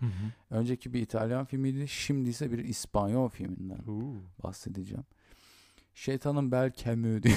Önceki 0.50 0.92
bir 0.92 1.00
İtalyan 1.02 1.44
filmiydi. 1.44 1.88
Şimdi 1.88 2.28
ise 2.28 2.52
bir 2.52 2.58
İspanyol 2.58 3.28
filminden 3.28 3.78
bahsedeceğim. 4.42 5.04
Şeytanın 5.98 6.52
Bel 6.52 6.72
Camus 6.84 7.22
diye. 7.22 7.34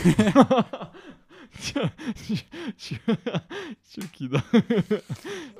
Çok 3.96 4.22
iyi. 4.22 4.30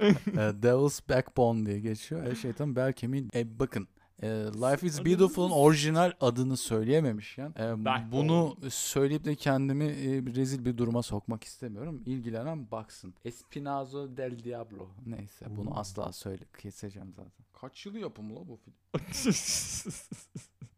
E, 0.02 0.38
Devil's 0.64 1.10
Backbone 1.10 1.66
diye 1.66 1.80
geçiyor. 1.80 2.24
E, 2.26 2.36
şeytan 2.36 2.76
bel 2.76 2.94
kemiği. 2.94 3.28
E, 3.36 3.60
bakın 3.60 3.88
e, 4.24 4.28
Life 4.30 4.88
is 4.88 5.06
Beautiful'un 5.06 5.52
orijinal 5.52 6.12
adını 6.22 6.58
söyleyememişken 6.58 7.54
e, 7.60 7.86
Backbone. 7.86 8.12
bunu 8.12 8.58
söyleyip 8.70 9.26
de 9.26 9.36
kendimi 9.36 9.86
e, 9.86 10.26
bir 10.26 10.36
rezil 10.36 10.66
bir 10.66 10.78
duruma 10.78 11.04
sokmak 11.04 11.44
istemiyorum. 11.44 12.04
İlgilenen 12.06 12.72
baksın. 12.72 13.14
Espinazo 13.26 14.18
del 14.18 14.44
Diablo. 14.44 14.88
Neyse 15.06 15.46
bunu 15.50 15.70
Oo. 15.70 15.76
asla 15.76 16.12
söyle 16.12 16.44
keseceğim 16.58 17.14
zaten. 17.16 17.46
Kaç 17.62 17.86
yılı 17.86 18.00
yapımı 18.00 18.36
la 18.36 18.48
bu 18.48 18.58
film? 18.58 18.74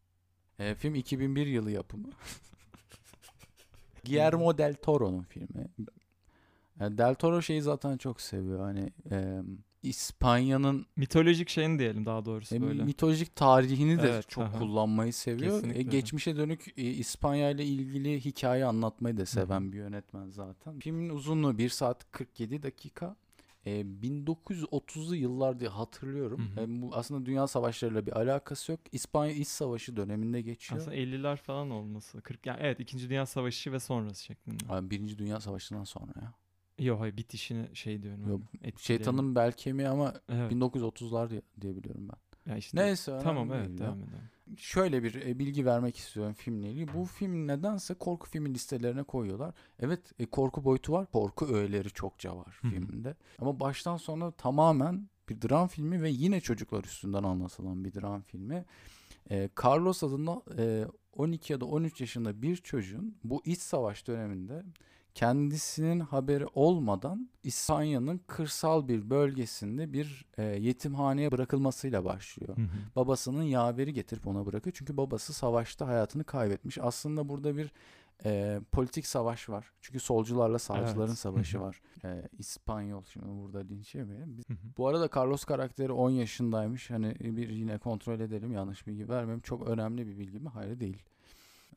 E, 0.59 0.75
film 0.75 0.95
2001 0.95 1.47
yılı 1.47 1.71
yapımı. 1.71 2.07
Guillermo 4.05 4.57
del 4.57 4.73
Toro'nun 4.75 5.23
filmi. 5.23 5.67
E, 6.79 6.97
del 6.97 7.15
Toro 7.15 7.41
şeyi 7.41 7.61
zaten 7.61 7.97
çok 7.97 8.21
seviyor. 8.21 8.59
Hani 8.59 8.91
e, 9.11 9.41
İspanya'nın 9.83 10.85
Mitolojik 10.95 11.49
şeyini 11.49 11.79
diyelim 11.79 12.05
daha 12.05 12.25
doğrusu 12.25 12.55
e, 12.55 12.61
böyle. 12.61 12.83
mitolojik 12.83 13.35
tarihini 13.35 13.97
de 14.01 14.09
Evet, 14.09 14.29
çok 14.29 14.43
aha. 14.43 14.59
kullanmayı 14.59 15.13
seviyor. 15.13 15.55
Kesinlikle 15.55 15.79
E, 15.79 15.83
geçmişe 15.83 16.35
dönük 16.37 16.73
e, 16.77 16.83
İspanya 16.83 17.49
ile 17.49 17.65
ilgili 17.65 18.25
hikaye 18.25 18.65
anlatmayı 18.65 19.17
da 19.17 19.25
seven 19.25 19.71
bir 19.71 19.77
yönetmen 19.77 20.29
zaten. 20.29 20.79
Filmin 20.79 21.09
uzunluğu 21.09 21.57
1 21.57 21.69
saat 21.69 22.11
47 22.11 22.63
dakika. 22.63 23.15
E, 23.65 23.81
1930'lu 23.81 25.15
yıllar 25.15 25.59
diye 25.59 25.69
hatırlıyorum. 25.69 26.49
Hı 26.55 26.61
hı. 26.61 26.65
E, 26.65 26.81
bu 26.81 26.95
aslında 26.95 27.25
dünya 27.25 27.47
savaşlarıyla 27.47 28.05
bir 28.05 28.17
alakası 28.17 28.71
yok. 28.71 28.79
İspanya 28.91 29.33
İç 29.33 29.47
Savaşı 29.47 29.95
döneminde 29.95 30.41
geçiyor. 30.41 30.81
Aslında 30.81 30.97
50'ler 30.97 31.37
falan 31.37 31.69
olması. 31.69 32.21
40 32.21 32.45
yani 32.45 32.59
evet 32.61 32.79
2. 32.79 33.09
Dünya 33.09 33.25
Savaşı 33.25 33.71
ve 33.71 33.79
sonrası 33.79 34.23
şeklinde. 34.23 34.63
Abi, 34.69 34.89
Birinci 34.89 35.17
Dünya 35.17 35.39
Savaşı'ndan 35.39 35.83
sonra 35.83 36.11
ya. 36.21 36.33
Yok 36.79 36.99
hayır 37.01 37.17
bitişini 37.17 37.75
şey 37.75 38.03
diyorum. 38.03 38.29
Yok, 38.29 38.41
hani. 38.61 38.73
Şeytanın 38.77 39.35
belki 39.35 39.73
mi 39.73 39.87
ama 39.87 40.13
Evet. 40.29 40.51
1930'lar 40.51 41.29
diye, 41.29 41.41
diye 41.61 41.75
biliyorum 41.75 42.09
ben. 42.09 42.22
Ya 42.45 42.57
işte, 42.57 42.77
Neyse 42.77 43.19
Tamam 43.23 43.49
değil 43.49 43.61
evet 43.61 43.79
ya. 43.79 43.85
devam 43.85 43.97
edelim. 43.99 44.29
Şöyle 44.57 45.03
bir 45.03 45.15
e, 45.25 45.39
bilgi 45.39 45.65
vermek 45.65 45.97
istiyorum 45.97 46.33
filmle 46.33 46.69
ilgili. 46.71 46.93
Bu 46.93 47.05
film 47.05 47.47
nedense 47.47 47.93
korku 47.93 48.29
filmi 48.29 48.53
listelerine 48.53 49.03
koyuyorlar. 49.03 49.53
Evet 49.79 49.99
e, 50.19 50.25
korku 50.25 50.63
boyutu 50.63 50.93
var. 50.93 51.05
Korku 51.11 51.45
öğeleri 51.45 51.89
çokça 51.89 52.37
var 52.37 52.59
filmde. 52.61 53.15
Ama 53.39 53.59
baştan 53.59 53.97
sona 53.97 54.31
tamamen 54.31 55.09
bir 55.29 55.41
dram 55.41 55.67
filmi 55.67 56.01
ve 56.01 56.09
yine 56.09 56.41
çocuklar 56.41 56.83
üstünden 56.83 57.23
anlatılan 57.23 57.85
bir 57.85 57.93
dram 57.93 58.21
filmi. 58.21 58.65
E, 59.31 59.49
Carlos 59.63 60.03
adında 60.03 60.41
e, 60.57 60.85
12 61.13 61.53
ya 61.53 61.61
da 61.61 61.65
13 61.65 62.01
yaşında 62.01 62.41
bir 62.41 62.55
çocuğun 62.55 63.15
bu 63.23 63.41
iç 63.45 63.59
savaş 63.59 64.07
döneminde 64.07 64.63
kendisinin 65.15 65.99
haberi 65.99 66.45
olmadan 66.55 67.29
İspanya'nın 67.43 68.21
kırsal 68.27 68.87
bir 68.87 69.09
bölgesinde 69.09 69.93
bir 69.93 70.25
e, 70.37 70.43
yetimhaneye 70.43 71.31
bırakılmasıyla 71.31 72.05
başlıyor 72.05 72.57
Hı 72.57 72.61
hı. 72.61 72.67
babasının 72.95 73.43
yaveri 73.43 73.93
getirip 73.93 74.27
ona 74.27 74.45
bırakıyor. 74.45 74.73
Çünkü 74.77 74.97
babası 74.97 75.33
savaşta 75.33 75.87
hayatını 75.87 76.23
kaybetmiş. 76.23 76.77
Aslında 76.81 77.29
burada 77.29 77.57
bir 77.57 77.71
e, 78.25 78.61
politik 78.71 79.07
savaş 79.07 79.49
var. 79.49 79.71
Çünkü 79.81 79.99
solcularla 79.99 80.59
sağcıların 80.59 81.07
Evet. 81.07 81.17
savaşı 81.19 81.61
var. 81.61 81.81
E, 82.05 82.27
İspanyol 82.37 83.03
şimdi 83.03 83.25
burada 83.27 83.59
linç 83.59 83.95
yemeyelim. 83.95 84.37
Biz-. 84.37 84.45
Bu 84.77 84.87
arada 84.87 85.09
Carlos 85.15 85.43
karakteri 85.43 85.91
10 85.91 86.09
yaşındaymış. 86.09 86.89
Hani 86.89 87.15
bir 87.19 87.49
yine 87.49 87.77
kontrol 87.77 88.19
edelim 88.19 88.51
yanlış 88.51 88.87
bilgi 88.87 89.09
vermeyeyim. 89.09 89.41
Çok 89.41 89.67
önemli 89.67 90.07
bir 90.07 90.17
bilgi 90.17 90.39
mi? 90.39 90.49
Hayır 90.49 90.79
değil. 90.79 91.03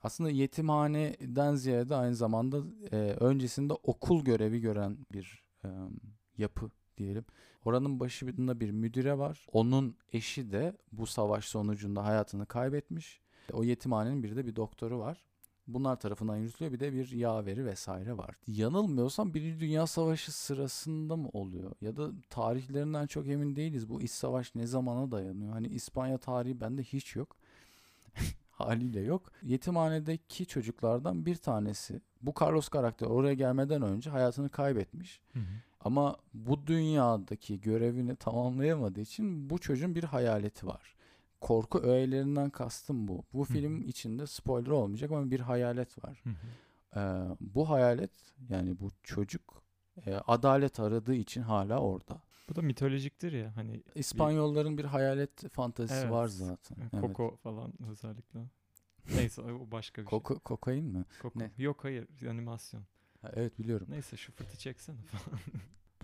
Aslında 0.07 0.31
yetimhaneden 0.31 1.55
ziyade 1.55 1.95
aynı 1.95 2.15
zamanda 2.15 2.63
e, 2.93 2.97
öncesinde 2.97 3.73
okul 3.73 4.25
görevi 4.25 4.61
gören 4.61 4.99
bir 5.13 5.45
e, 5.65 5.69
yapı 6.39 6.71
diyelim. 6.97 7.25
Oranın 7.65 8.01
başında 8.01 8.61
bir 8.61 8.71
müdüre 8.71 9.19
var. 9.19 9.47
Onun 9.53 9.97
eşi 10.13 10.53
de 10.53 10.77
bu 10.93 11.07
savaş 11.07 11.45
sonucunda 11.45 12.05
hayatını 12.05 12.47
kaybetmiş. 12.47 13.21
O 13.53 13.65
yetimhanenin 13.65 14.23
bir 14.23 14.37
de 14.37 14.47
bir 14.47 14.57
doktoru 14.57 14.99
var. 14.99 15.25
Bunlar 15.67 16.01
tarafından 16.01 16.37
yürütülüyor. 16.37 16.73
Bir 16.73 16.81
de 16.81 16.93
bir 16.93 17.11
yaveri 17.11 17.67
vesaire 17.67 18.19
var. 18.19 18.37
Yanılmıyorsam 18.47 19.35
Birinci 19.35 19.61
Dünya 19.61 19.87
Savaşı 19.87 20.33
sırasında 20.33 21.17
mı 21.17 21.29
oluyor? 21.33 21.73
Ya 21.81 21.97
da 21.97 22.11
tarihlerinden 22.31 23.07
çok 23.07 23.29
emin 23.29 23.57
değiliz. 23.57 23.89
Bu 23.89 24.03
iç 24.03 24.11
savaş 24.11 24.55
ne 24.55 24.67
zamana 24.67 25.11
dayanıyor? 25.11 25.53
Hani 25.53 25.67
İspanya 25.67 26.19
tarihi 26.19 26.61
bende 26.61 26.83
hiç 26.83 27.17
yok. 27.17 27.37
Haliyle 28.57 29.01
yok. 29.01 29.33
Yetimhanedeki 29.43 30.47
çocuklardan 30.47 31.27
bir 31.27 31.37
tanesi. 31.37 32.01
Bu 32.23 32.35
Carlos 32.41 32.69
karakter 32.69 33.07
oraya 33.07 33.35
gelmeden 33.35 33.83
önce 33.83 34.11
hayatını 34.11 34.49
kaybetmiş. 34.49 35.21
Hı 35.33 35.39
hı. 35.39 35.43
Ama 35.81 36.17
bu 36.35 36.67
dünyadaki 36.67 37.61
görevini 37.61 38.17
tamamlayamadığı 38.17 39.01
için 39.01 39.51
bu 39.51 39.59
çocuğun 39.59 39.95
bir 39.95 40.05
hayaleti 40.05 40.67
var. 40.67 40.97
Korku 41.41 41.79
öğelerinden 41.79 42.51
kastım 42.51 43.09
bu. 43.09 43.25
Bu 43.33 43.49
Hı 43.49 43.53
film 43.53 43.83
içinde 43.83 44.27
spoiler 44.27 44.71
olmayacak 44.71 45.11
ama 45.11 45.31
bir 45.31 45.41
hayalet 45.41 46.05
var. 46.05 46.23
Hı 46.25 46.31
hı. 46.31 47.01
Ee, 47.01 47.37
bu 47.41 47.71
hayalet 47.71 48.11
yani 48.49 48.81
bu 48.81 48.89
çocuk 49.03 49.63
e, 50.07 50.15
adalet 50.15 50.81
aradığı 50.81 51.15
için 51.15 51.43
hala 51.43 51.79
orada. 51.81 52.23
Bu 52.49 52.57
da 52.57 52.63
mitolojiktir 52.63 53.33
ya 53.33 53.57
hani 53.57 53.83
İspanyolların 53.95 54.79
bir 54.79 54.85
hayalet 54.85 55.53
fantezisi 55.53 56.01
Evet. 56.01 56.11
var 56.11 56.29
zaten. 56.29 56.77
Evet. 56.93 57.01
Koko 57.01 57.37
falan 57.37 57.73
özellikle. 57.91 58.41
Neyse 59.15 59.43
o 59.43 59.71
başka 59.71 60.03
bir 60.03 60.07
Koko- 60.07 60.39
kokain 60.41 60.85
mi? 60.85 61.05
şey. 61.11 61.19
Koko. 61.23 61.39
ne? 61.41 61.51
Yok 61.59 61.85
hayır 61.85 62.07
animasyon. 62.31 62.83
Ha, 63.23 63.31
evet 63.35 63.59
biliyorum. 63.59 63.87
Neyse 63.91 64.17
şu 64.17 64.33
fırtı 64.33 64.59
çeksene 64.59 64.97
falan. 65.07 65.41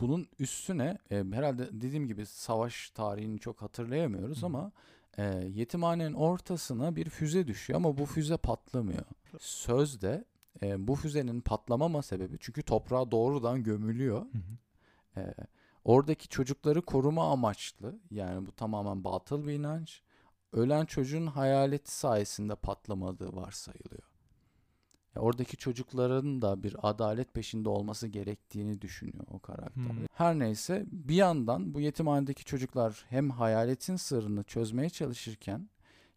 Bunun 0.01 0.29
üstüne 0.39 0.99
e, 1.11 1.17
herhalde 1.33 1.69
dediğim 1.73 2.07
gibi 2.07 2.27
savaş 2.27 2.91
tarihini 2.91 3.39
çok 3.39 3.63
hatırlayamıyoruz 3.63 4.43
hı. 4.43 4.47
ama 4.47 4.73
e, 5.19 5.25
yetimhanenin 5.55 6.13
ortasına 6.15 6.97
bir 6.97 7.09
füze 7.11 7.47
düşüyor 7.47 7.77
ama 7.77 7.99
bu 7.99 8.07
füze 8.07 8.37
patlamıyor. 8.37 9.05
Sözde 9.41 10.25
e, 10.63 10.89
bu 10.89 10.95
füzenin 10.95 11.41
patlamama 11.41 12.03
sebebi 12.03 12.37
çünkü 12.41 12.63
toprağa 12.63 13.11
doğrudan 13.11 13.63
gömülüyor. 13.63 14.27
Hı 14.33 14.39
hı. 14.39 15.21
E, 15.21 15.35
oradaki 15.85 16.29
çocukları 16.29 16.83
koruma 16.83 17.33
amaçlı 17.33 18.01
yani 18.11 18.47
bu 18.47 18.53
tamamen 18.53 19.05
batıl 19.05 19.47
bir 19.47 19.53
inanç. 19.53 20.03
Ölen 20.53 20.85
çocuğun 20.85 21.27
hayaleti 21.27 21.95
sayesinde 21.95 22.55
patlamadığı 22.55 23.37
varsayılıyor. 23.37 24.12
Ya 25.16 25.23
oradaki 25.23 25.57
çocukların 25.57 26.42
da 26.42 26.62
bir 26.62 26.77
adalet 26.83 27.35
peşinde 27.35 27.68
olması 27.68 28.09
gerektiğini 28.09 28.81
düşünüyor 28.81 29.25
o 29.31 29.38
karakter. 29.38 29.83
Hmm. 29.83 30.07
Her 30.14 30.38
neyse 30.38 30.85
bir 30.87 31.14
yandan 31.14 31.75
bu 31.75 31.81
yetimhanedeki 31.81 32.45
çocuklar 32.45 33.05
hem 33.09 33.31
hayaletin 33.31 33.97
sırrını 33.97 34.42
çözmeye 34.42 34.90
çalışırken 34.90 35.68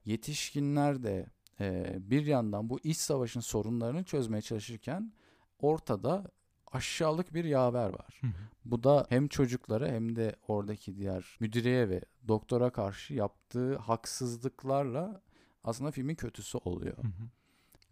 yetişkinler 0.05 1.03
de 1.03 1.25
e, 1.59 1.95
bir 1.99 2.25
yandan 2.25 2.69
bu 2.69 2.79
iç 2.83 2.97
savaşın 2.97 3.39
sorunlarını 3.39 4.03
çözmeye 4.03 4.41
çalışırken 4.41 5.13
ortada 5.59 6.31
aşağılık 6.71 7.33
bir 7.33 7.45
yaver 7.45 7.89
var. 7.89 8.19
Hı 8.21 8.27
hı. 8.27 8.31
Bu 8.65 8.83
da 8.83 9.05
hem 9.09 9.27
çocuklara 9.27 9.87
hem 9.87 10.15
de 10.15 10.35
oradaki 10.47 10.97
diğer 10.97 11.37
müdireye 11.39 11.89
ve 11.89 12.01
doktora 12.27 12.69
karşı 12.69 13.13
yaptığı 13.13 13.77
haksızlıklarla 13.77 15.21
aslında 15.63 15.91
filmin 15.91 16.15
kötüsü 16.15 16.57
oluyor. 16.57 16.97
Hı 16.97 17.07
hı. 17.07 17.29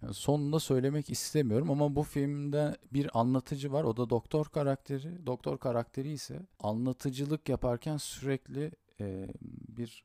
Yani 0.02 0.14
sonunda 0.14 0.60
söylemek 0.60 1.10
istemiyorum 1.10 1.72
ama 1.72 1.96
bu 1.96 2.04
filmde 2.04 2.78
bir 2.94 3.20
anlatıcı 3.20 3.72
var. 3.72 3.84
O 3.84 3.98
da 3.98 4.10
doktor 4.10 4.46
karakteri. 4.46 5.26
Doktor 5.26 5.58
karakteri 5.58 6.12
ise 6.12 6.42
anlatıcılık 6.60 7.50
yaparken 7.50 7.98
sürekli 7.98 8.72
e, 9.00 9.28
bir 9.68 10.04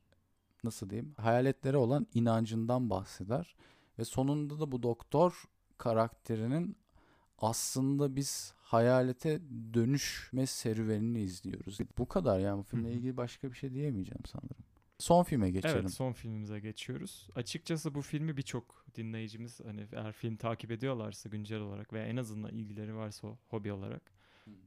nasıl 0.63 0.89
diyeyim 0.89 1.13
hayaletlere 1.17 1.77
olan 1.77 2.07
inancından 2.13 2.89
bahseder. 2.89 3.55
Ve 3.99 4.05
sonunda 4.05 4.59
da 4.59 4.71
bu 4.71 4.83
doktor 4.83 5.43
karakterinin 5.77 6.77
aslında 7.37 8.15
biz 8.15 8.53
hayalete 8.69 9.41
dönüşme 9.73 10.45
serüvenini 10.45 11.21
izliyoruz. 11.21 11.77
Bu 11.97 12.07
kadar 12.07 12.39
yani 12.39 12.59
bu 12.59 12.63
filmle 12.63 12.91
ilgili 12.91 13.17
başka 13.17 13.51
bir 13.51 13.55
şey 13.55 13.73
diyemeyeceğim 13.73 14.25
sanırım. 14.25 14.65
Son 14.97 15.23
filme 15.23 15.51
geçelim. 15.51 15.77
Evet 15.79 15.93
son 15.93 16.13
filmimize 16.13 16.59
geçiyoruz. 16.59 17.29
Açıkçası 17.35 17.95
bu 17.95 18.01
filmi 18.01 18.37
birçok 18.37 18.85
dinleyicimiz 18.95 19.59
hani 19.59 19.87
eğer 19.91 20.11
film 20.11 20.35
takip 20.35 20.71
ediyorlarsa 20.71 21.29
güncel 21.29 21.59
olarak 21.59 21.93
veya 21.93 22.05
en 22.05 22.17
azından 22.17 22.51
ilgileri 22.51 22.95
varsa 22.95 23.27
hobi 23.49 23.71
olarak 23.71 24.01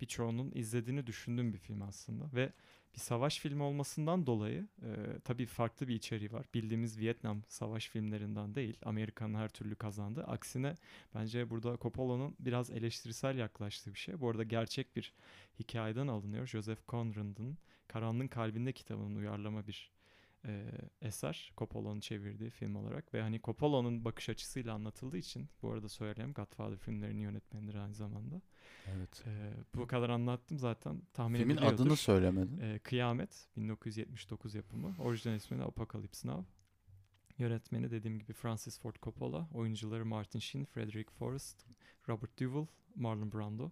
birçoğunun 0.00 0.52
izlediğini 0.54 1.06
düşündüğüm 1.06 1.52
bir 1.52 1.58
film 1.58 1.82
aslında 1.82 2.24
ve 2.34 2.52
bir 2.94 3.00
savaş 3.00 3.38
filmi 3.38 3.62
olmasından 3.62 4.26
dolayı 4.26 4.68
e, 4.82 5.20
tabii 5.24 5.46
farklı 5.46 5.88
bir 5.88 5.94
içeriği 5.94 6.32
var. 6.32 6.46
Bildiğimiz 6.54 6.98
Vietnam 6.98 7.42
savaş 7.48 7.88
filmlerinden 7.88 8.54
değil. 8.54 8.76
Amerika'nın 8.84 9.34
her 9.34 9.48
türlü 9.48 9.74
kazandı. 9.74 10.24
Aksine 10.24 10.74
bence 11.14 11.50
burada 11.50 11.78
Coppola'nın 11.82 12.36
biraz 12.40 12.70
eleştirisel 12.70 13.38
yaklaştığı 13.38 13.94
bir 13.94 13.98
şey. 13.98 14.20
Bu 14.20 14.30
arada 14.30 14.42
gerçek 14.42 14.96
bir 14.96 15.12
hikayeden 15.58 16.08
alınıyor. 16.08 16.46
Joseph 16.46 16.80
Conrad'ın 16.88 17.58
Karanlığın 17.88 18.28
Kalbinde 18.28 18.72
kitabının 18.72 19.14
uyarlama 19.14 19.66
bir 19.66 19.90
e, 20.46 20.64
eser 21.00 21.52
Coppola'nın 21.59 22.00
çevirdiği 22.00 22.50
film 22.50 22.76
olarak 22.76 23.14
ve 23.14 23.22
hani 23.22 23.40
Coppola'nın 23.40 24.05
bakış 24.05 24.28
açısıyla 24.28 24.74
anlatıldığı 24.74 25.16
için 25.16 25.48
bu 25.62 25.72
arada 25.72 25.88
söyleyeyim 25.88 26.33
Godfather 26.33 26.76
filmlerinin 26.78 27.20
yönetmenidir 27.20 27.74
aynı 27.74 27.94
zamanda. 27.94 28.42
Evet. 28.87 29.24
E, 29.26 29.52
bu 29.74 29.87
kadar 29.87 30.11
anlattım 30.11 30.59
zaten 30.59 31.02
tahmin 31.12 31.38
Filmin 31.38 31.57
adını 31.57 31.96
söylemedin. 31.96 32.61
E, 32.61 32.78
Kıyamet 32.78 33.48
1979 33.57 34.55
yapımı. 34.55 34.94
Orijinal 34.98 35.37
ismi 35.37 35.59
de 35.59 35.62
Apocalypse 35.62 36.28
Now. 36.28 36.52
Yönetmeni 37.38 37.90
dediğim 37.90 38.18
gibi 38.18 38.33
Francis 38.33 38.81
Ford 38.81 38.96
Coppola. 39.02 39.48
Oyuncuları 39.55 40.07
Martin 40.07 40.38
Sheen, 40.38 40.64
Frederick 40.64 41.11
Forrest, 41.11 41.66
Robert 42.09 42.40
Duvall, 42.40 42.66
Marlon 42.94 43.33
Brando. 43.33 43.70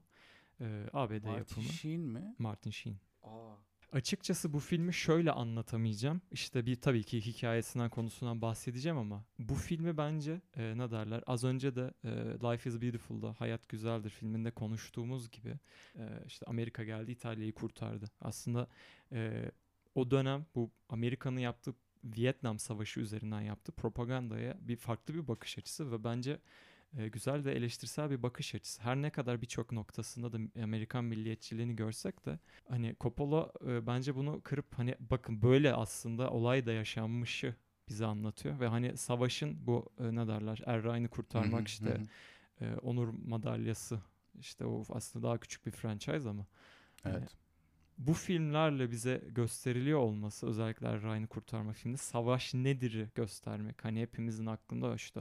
E, 0.61 0.87
ABD 0.93 1.11
Martin 1.11 1.31
yapımı. 1.31 1.67
Sheen 1.67 2.01
mi? 2.01 2.35
Martin 2.39 2.71
Sheen. 2.71 2.97
Açıkçası 3.93 4.53
bu 4.53 4.59
filmi 4.59 4.95
şöyle 4.95 5.33
anlatamayacağım. 5.33 6.21
İşte 6.31 6.67
bir 6.67 6.77
tabii 6.77 7.03
ki 7.03 7.27
hikayesinden 7.27 7.91
konusundan 7.91 8.43
bahsedeceğim 8.43 8.99
ama 8.99 9.25
bu 9.39 9.55
filmi 9.55 9.97
bence 9.97 10.41
e, 10.57 10.79
ne 10.79 10.91
derler 10.91 11.25
az 11.27 11.45
önce 11.45 11.77
de 11.77 11.95
e, 12.05 12.09
Life 12.11 12.71
is 12.71 12.83
Beautiful'da 12.83 13.35
Hayat 13.39 13.69
Güzeldir 13.69 14.11
filminde 14.11 14.51
konuştuğumuz 14.51 15.31
gibi 15.31 15.59
e, 15.97 16.05
işte 16.27 16.47
Amerika 16.47 16.85
geldi 16.85 17.13
İtalya'yı 17.13 17.55
kurtardı. 17.55 18.11
Aslında 18.21 18.69
e, 19.13 19.51
o 19.95 20.11
dönem 20.11 20.47
bu 20.55 20.71
Amerika'nın 20.89 21.41
yaptığı 21.41 21.75
Vietnam 22.05 22.59
Savaşı 22.59 23.01
üzerinden 23.01 23.41
yaptığı 23.41 23.73
propagandaya 23.73 24.57
bir 24.61 24.77
farklı 24.77 25.15
bir 25.15 25.29
bakış 25.29 25.59
açısı 25.59 25.93
ve 25.93 26.05
bence 26.05 26.39
e, 26.97 27.09
güzel 27.09 27.45
ve 27.45 27.53
eleştirisel 27.53 28.11
bir 28.11 28.23
bakış 28.23 28.55
açısı. 28.55 28.83
Her 28.83 28.97
ne 28.97 29.11
kadar 29.11 29.43
birçok 29.43 29.73
noktasında 29.73 30.33
da 30.33 30.63
Amerikan 30.63 31.05
milliyetçiliğini 31.05 31.77
görsek 31.77 32.27
de 32.27 32.39
hani 32.69 32.97
Coppola 33.01 33.53
e, 33.67 33.87
bence 33.87 34.15
bunu 34.15 34.41
kırıp 34.45 34.79
hani 34.79 34.95
bakın 35.01 35.43
böyle 35.43 35.75
aslında 35.75 36.31
olay 36.31 36.67
da 36.67 36.73
yaşanmışı 36.73 37.55
bize 37.89 38.07
anlatıyor 38.07 38.61
ve 38.61 38.67
hani 38.69 38.97
savaşın 38.97 39.67
bu 39.67 39.91
e, 39.99 40.15
ne 40.15 40.29
derler 40.29 40.63
Er 40.67 40.83
Ryan'ı 40.83 41.09
kurtarmak 41.09 41.69
işte 41.69 42.03
e, 42.61 42.75
onur 42.75 43.09
madalyası 43.27 44.01
işte 44.41 44.65
o 44.65 44.85
aslında 44.91 45.27
daha 45.27 45.39
küçük 45.39 45.67
bir 45.67 45.71
franchise 45.71 46.29
ama 46.29 46.47
Evet. 47.05 47.15
hani 47.15 47.27
bu 47.99 48.15
filmlerle 48.15 48.91
bize 48.91 49.23
gösteriliyor 49.29 49.99
olması 49.99 50.47
özellikle 50.47 51.01
Ryan'ı 51.01 51.27
kurtarma 51.27 51.73
filminde 51.73 51.99
savaş 51.99 52.55
nedir'i 52.55 53.09
göstermek. 53.15 53.85
Hani 53.85 54.01
hepimizin 54.01 54.47
aklında 54.47 54.95
işte 54.95 55.21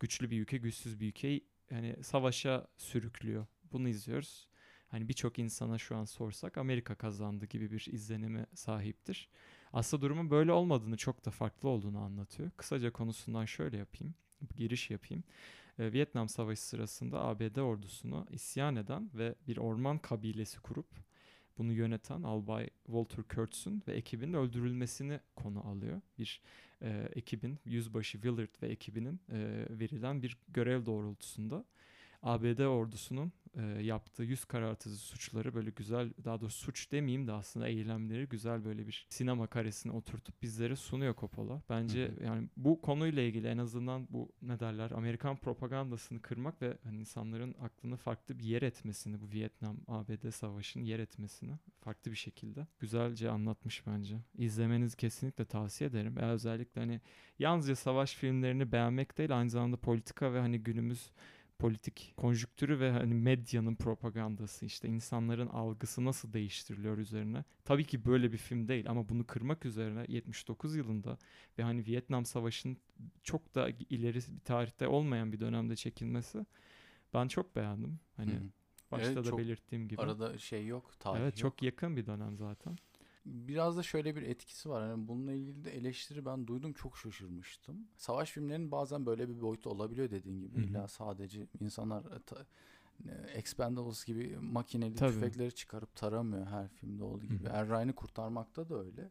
güçlü 0.00 0.30
bir 0.30 0.40
ülke 0.40 0.56
güçsüz 0.56 1.00
bir 1.00 1.08
ülkeyi 1.08 1.44
yani 1.70 1.96
savaşa 2.02 2.66
sürüklüyor. 2.76 3.46
Bunu 3.72 3.88
izliyoruz. 3.88 4.48
Hani 4.88 5.08
birçok 5.08 5.38
insana 5.38 5.78
şu 5.78 5.96
an 5.96 6.04
sorsak 6.04 6.58
Amerika 6.58 6.94
kazandı 6.94 7.46
gibi 7.46 7.70
bir 7.70 7.88
izlenime 7.92 8.46
sahiptir. 8.54 9.28
Aslında 9.72 10.02
durumun 10.02 10.30
böyle 10.30 10.52
olmadığını 10.52 10.96
çok 10.96 11.24
da 11.24 11.30
farklı 11.30 11.68
olduğunu 11.68 11.98
anlatıyor. 11.98 12.50
Kısaca 12.56 12.92
konusundan 12.92 13.44
şöyle 13.44 13.76
yapayım. 13.76 14.14
Giriş 14.56 14.90
yapayım. 14.90 15.24
Ee, 15.78 15.92
Vietnam 15.92 16.28
Savaşı 16.28 16.62
sırasında 16.62 17.20
ABD 17.24 17.56
ordusunu 17.56 18.26
isyan 18.30 18.76
eden 18.76 19.10
ve 19.14 19.34
bir 19.48 19.56
orman 19.56 19.98
kabilesi 19.98 20.60
kurup 20.60 20.86
bunu 21.58 21.72
yöneten 21.72 22.22
Albay 22.22 22.68
Walter 22.86 23.24
Kurtz'un 23.24 23.82
ve 23.88 23.92
ekibinin 23.92 24.32
öldürülmesini 24.32 25.20
konu 25.36 25.66
alıyor. 25.66 26.00
Bir 26.18 26.40
e, 26.82 27.08
ekibin, 27.14 27.58
yüzbaşı 27.64 28.12
Willard 28.12 28.62
ve 28.62 28.68
ekibinin 28.68 29.20
e, 29.32 29.66
verilen 29.70 30.22
bir 30.22 30.38
görev 30.48 30.86
doğrultusunda 30.86 31.64
ABD 32.24 32.64
ordusunun 32.64 33.32
e, 33.56 33.62
yaptığı 33.62 34.22
yüz 34.22 34.44
karartıcı 34.44 34.96
suçları 34.96 35.54
böyle 35.54 35.70
güzel, 35.70 36.12
daha 36.24 36.40
doğrusu 36.40 36.58
suç 36.58 36.92
demeyeyim 36.92 37.26
de 37.26 37.32
aslında 37.32 37.68
eylemleri 37.68 38.28
güzel 38.28 38.64
böyle 38.64 38.86
bir 38.86 39.06
sinema 39.10 39.46
karesine 39.46 39.92
oturtup 39.92 40.42
bizlere 40.42 40.76
sunuyor 40.76 41.16
Coppola. 41.16 41.62
Bence 41.68 42.08
Hı 42.08 42.12
hı. 42.12 42.24
yani 42.24 42.48
bu 42.56 42.80
konuyla 42.80 43.22
ilgili 43.22 43.46
en 43.46 43.58
azından 43.58 44.06
bu 44.10 44.32
ne 44.42 44.60
derler 44.60 44.90
Amerikan 44.90 45.36
propagandasını 45.36 46.22
kırmak 46.22 46.62
ve 46.62 46.78
hani 46.84 46.98
insanların 46.98 47.54
aklını 47.62 47.96
farklı 47.96 48.38
bir 48.38 48.44
yer 48.44 48.62
etmesini 48.62 49.20
bu 49.20 49.30
Vietnam 49.32 49.76
ABD 49.86 50.30
savaşının 50.30 50.84
yer 50.84 50.98
etmesini 50.98 51.52
farklı 51.80 52.10
bir 52.10 52.16
şekilde 52.16 52.66
güzelce 52.80 53.30
anlatmış 53.30 53.86
bence. 53.86 54.16
İzlemenizi 54.38 54.96
kesinlikle 54.96 55.44
tavsiye 55.44 55.90
ederim. 55.90 56.16
Ve 56.16 56.22
özellikle 56.22 56.80
hani 56.80 57.00
yalnızca 57.38 57.76
savaş 57.76 58.14
filmlerini 58.14 58.72
beğenmek 58.72 59.18
değil 59.18 59.38
aynı 59.38 59.50
zamanda 59.50 59.76
politika 59.76 60.32
ve 60.32 60.40
hani 60.40 60.58
günümüz 60.58 61.10
politik 61.64 62.14
konjüktürü 62.16 62.80
ve 62.80 62.90
hani 62.90 63.14
medyanın 63.14 63.74
propagandası 63.74 64.66
işte 64.66 64.88
insanların 64.88 65.46
algısı 65.46 66.04
nasıl 66.04 66.32
değiştiriliyor 66.32 66.98
üzerine. 66.98 67.44
Tabii 67.64 67.84
ki 67.84 68.04
böyle 68.04 68.32
bir 68.32 68.38
film 68.38 68.68
değil 68.68 68.90
ama 68.90 69.08
bunu 69.08 69.26
kırmak 69.26 69.66
üzerine 69.66 70.04
79 70.08 70.76
yılında 70.76 71.18
ve 71.58 71.62
hani 71.62 71.86
Vietnam 71.86 72.24
Savaşı'nın 72.24 72.76
çok 73.22 73.54
da 73.54 73.68
ileri 73.90 74.16
bir 74.16 74.40
tarihte 74.44 74.88
olmayan 74.88 75.32
bir 75.32 75.40
dönemde 75.40 75.76
çekilmesi 75.76 76.46
ben 77.14 77.28
çok 77.28 77.56
beğendim. 77.56 78.00
Hani 78.16 78.32
Hı 78.32 78.36
hı. 78.36 78.50
başta 78.90 79.12
Evet, 79.12 79.32
da 79.32 79.38
belirttiğim 79.38 79.88
gibi. 79.88 80.00
Arada 80.00 80.38
şey 80.38 80.66
yok, 80.66 80.92
tarih 81.00 81.20
evet 81.20 81.32
yok. 81.32 81.52
çok 81.52 81.62
yakın 81.62 81.96
bir 81.96 82.06
dönem 82.06 82.36
zaten. 82.36 82.76
Biraz 83.26 83.76
da 83.76 83.82
şöyle 83.82 84.16
bir 84.16 84.22
etkisi 84.22 84.70
var. 84.70 84.88
Yani 84.88 85.08
bununla 85.08 85.32
ilgili 85.32 85.64
de 85.64 85.70
eleştiri 85.76 86.24
ben 86.26 86.46
duydum 86.46 86.72
çok 86.72 86.98
şaşırmıştım. 86.98 87.76
Savaş 87.96 88.30
filmlerinin 88.30 88.70
bazen 88.70 89.06
böyle 89.06 89.28
bir 89.28 89.40
boyutu 89.40 89.70
olabiliyor 89.70 90.10
dediğin 90.10 90.40
gibi. 90.40 90.56
Hı 90.56 90.60
hı. 90.60 90.64
İlla 90.64 90.88
sadece 90.88 91.46
insanlar 91.60 92.04
e, 92.04 92.18
ta- 92.26 92.46
e, 93.08 93.12
Expendables 93.34 94.04
gibi 94.04 94.38
makineli 94.40 94.94
Tabii. 94.94 95.12
tüfekleri 95.12 95.54
çıkarıp 95.54 95.96
taramıyor 95.96 96.46
her 96.46 96.68
filmde 96.68 97.04
olduğu 97.04 97.26
gibi. 97.26 97.44
Hı 97.44 97.52
hı. 97.52 97.56
Er 97.56 97.68
Ryan'ı 97.68 97.92
kurtarmakta 97.92 98.68
da 98.68 98.78
öyle. 98.78 99.10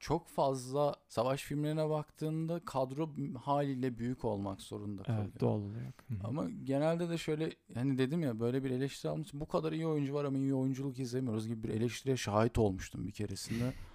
Çok 0.00 0.28
fazla 0.28 0.94
savaş 1.08 1.42
filmlerine 1.42 1.90
baktığında 1.90 2.60
kadro 2.64 3.10
haliyle 3.42 3.98
büyük 3.98 4.24
olmak 4.24 4.60
zorunda 4.60 5.02
kalıyor. 5.02 5.24
Evet 5.24 5.40
doğal 5.40 5.60
olarak. 5.60 6.04
Ama 6.24 6.50
genelde 6.64 7.08
de 7.08 7.18
şöyle 7.18 7.52
hani 7.74 7.98
dedim 7.98 8.22
ya 8.22 8.40
böyle 8.40 8.64
bir 8.64 8.70
eleştiri 8.70 9.10
almış. 9.12 9.28
Bu 9.34 9.48
kadar 9.48 9.72
iyi 9.72 9.86
oyuncu 9.86 10.14
var 10.14 10.24
ama 10.24 10.38
iyi 10.38 10.54
oyunculuk 10.54 10.98
izlemiyoruz 10.98 11.48
gibi 11.48 11.62
bir 11.62 11.68
eleştiriye 11.68 12.16
şahit 12.16 12.58
olmuştum 12.58 13.06
bir 13.06 13.12
keresinde. 13.12 13.72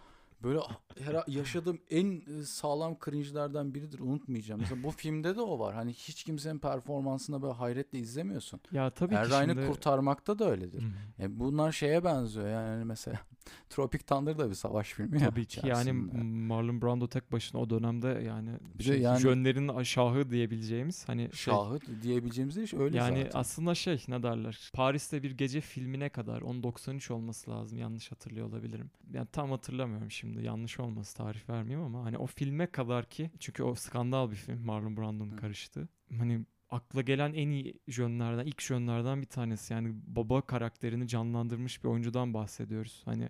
Böyle 0.43 0.59
her 0.99 1.23
yaşadığım 1.27 1.79
en 1.89 2.21
e, 2.39 2.43
sağlam 2.43 2.97
cringe'lerden 3.05 3.73
biridir 3.73 3.99
unutmayacağım. 3.99 4.61
Mesela 4.61 4.83
bu 4.83 4.91
filmde 4.91 5.35
de 5.35 5.41
o 5.41 5.59
var. 5.59 5.75
Hani 5.75 5.93
hiç 5.93 6.23
kimsenin 6.23 6.59
performansına 6.59 7.41
böyle 7.41 7.53
hayretle 7.53 7.99
izlemiyorsun. 7.99 8.59
Ya 8.71 8.89
tabii 8.89 9.15
Er 9.15 9.23
ki 9.23 9.29
Ryan'ı 9.29 9.53
şimdi... 9.53 9.67
kurtarmakta 9.67 10.39
da 10.39 10.49
öyledir. 10.49 10.81
Hı. 10.81 10.87
Yani 11.17 11.39
bunlar 11.39 11.71
şeye 11.71 12.03
benziyor 12.03 12.47
yani 12.47 12.85
mesela 12.85 13.19
Tropic 13.69 14.03
Thunder 14.03 14.37
da 14.37 14.49
bir 14.49 14.55
savaş 14.55 14.93
filmi 14.93 15.21
ya 15.21 15.29
Tabii 15.29 15.45
ki 15.45 15.67
yani. 15.67 15.91
Marlon 16.23 16.81
Brando 16.81 17.07
tek 17.07 17.31
başına 17.31 17.61
o 17.61 17.69
dönemde 17.69 18.07
yani, 18.07 18.49
Bir 18.79 18.83
şey, 18.83 18.99
yani- 19.01 19.19
jönlerin 19.21 19.67
aşahı 19.67 20.31
diyebileceğimiz 20.31 21.09
hani 21.09 21.21
şey, 21.21 21.53
Şahı 21.53 21.79
diyebileceğimiz 22.01 22.57
iş 22.57 22.73
öyle 22.73 22.97
yani 22.97 23.23
zaten. 23.23 23.39
aslında 23.39 23.75
şey 23.75 24.03
ne 24.07 24.23
derler 24.23 24.71
Paris'te 24.73 25.23
bir 25.23 25.31
gece 25.31 25.61
filmine 25.61 26.09
kadar 26.09 26.41
1093 26.41 27.11
olması 27.11 27.51
lazım 27.51 27.77
yanlış 27.77 28.11
hatırlıyor 28.11 28.47
olabilirim. 28.47 28.91
Yani 29.13 29.27
tam 29.31 29.51
hatırlamıyorum 29.51 30.11
şimdi 30.11 30.32
yanlış 30.41 30.79
olması 30.79 31.17
tarih 31.17 31.49
vermeyeyim 31.49 31.85
ama 31.85 32.05
hani 32.05 32.17
o 32.17 32.25
filme 32.25 32.67
kadar 32.67 33.09
ki 33.09 33.31
çünkü 33.39 33.63
o 33.63 33.75
skandal 33.75 34.31
bir 34.31 34.35
film 34.35 34.65
Marlon 34.65 34.97
Brando'nun 34.97 35.31
Hı. 35.31 35.35
karıştığı. 35.35 35.87
Hani 36.17 36.45
akla 36.69 37.01
gelen 37.01 37.33
en 37.33 37.49
iyi 37.49 37.79
jönlerden 37.87 38.45
ilk 38.45 38.61
jönlerden 38.61 39.21
bir 39.21 39.27
tanesi 39.27 39.73
yani 39.73 39.93
baba 40.07 40.41
karakterini 40.41 41.07
canlandırmış 41.07 41.83
bir 41.83 41.89
oyuncudan 41.89 42.33
bahsediyoruz. 42.33 43.01
Hani 43.05 43.29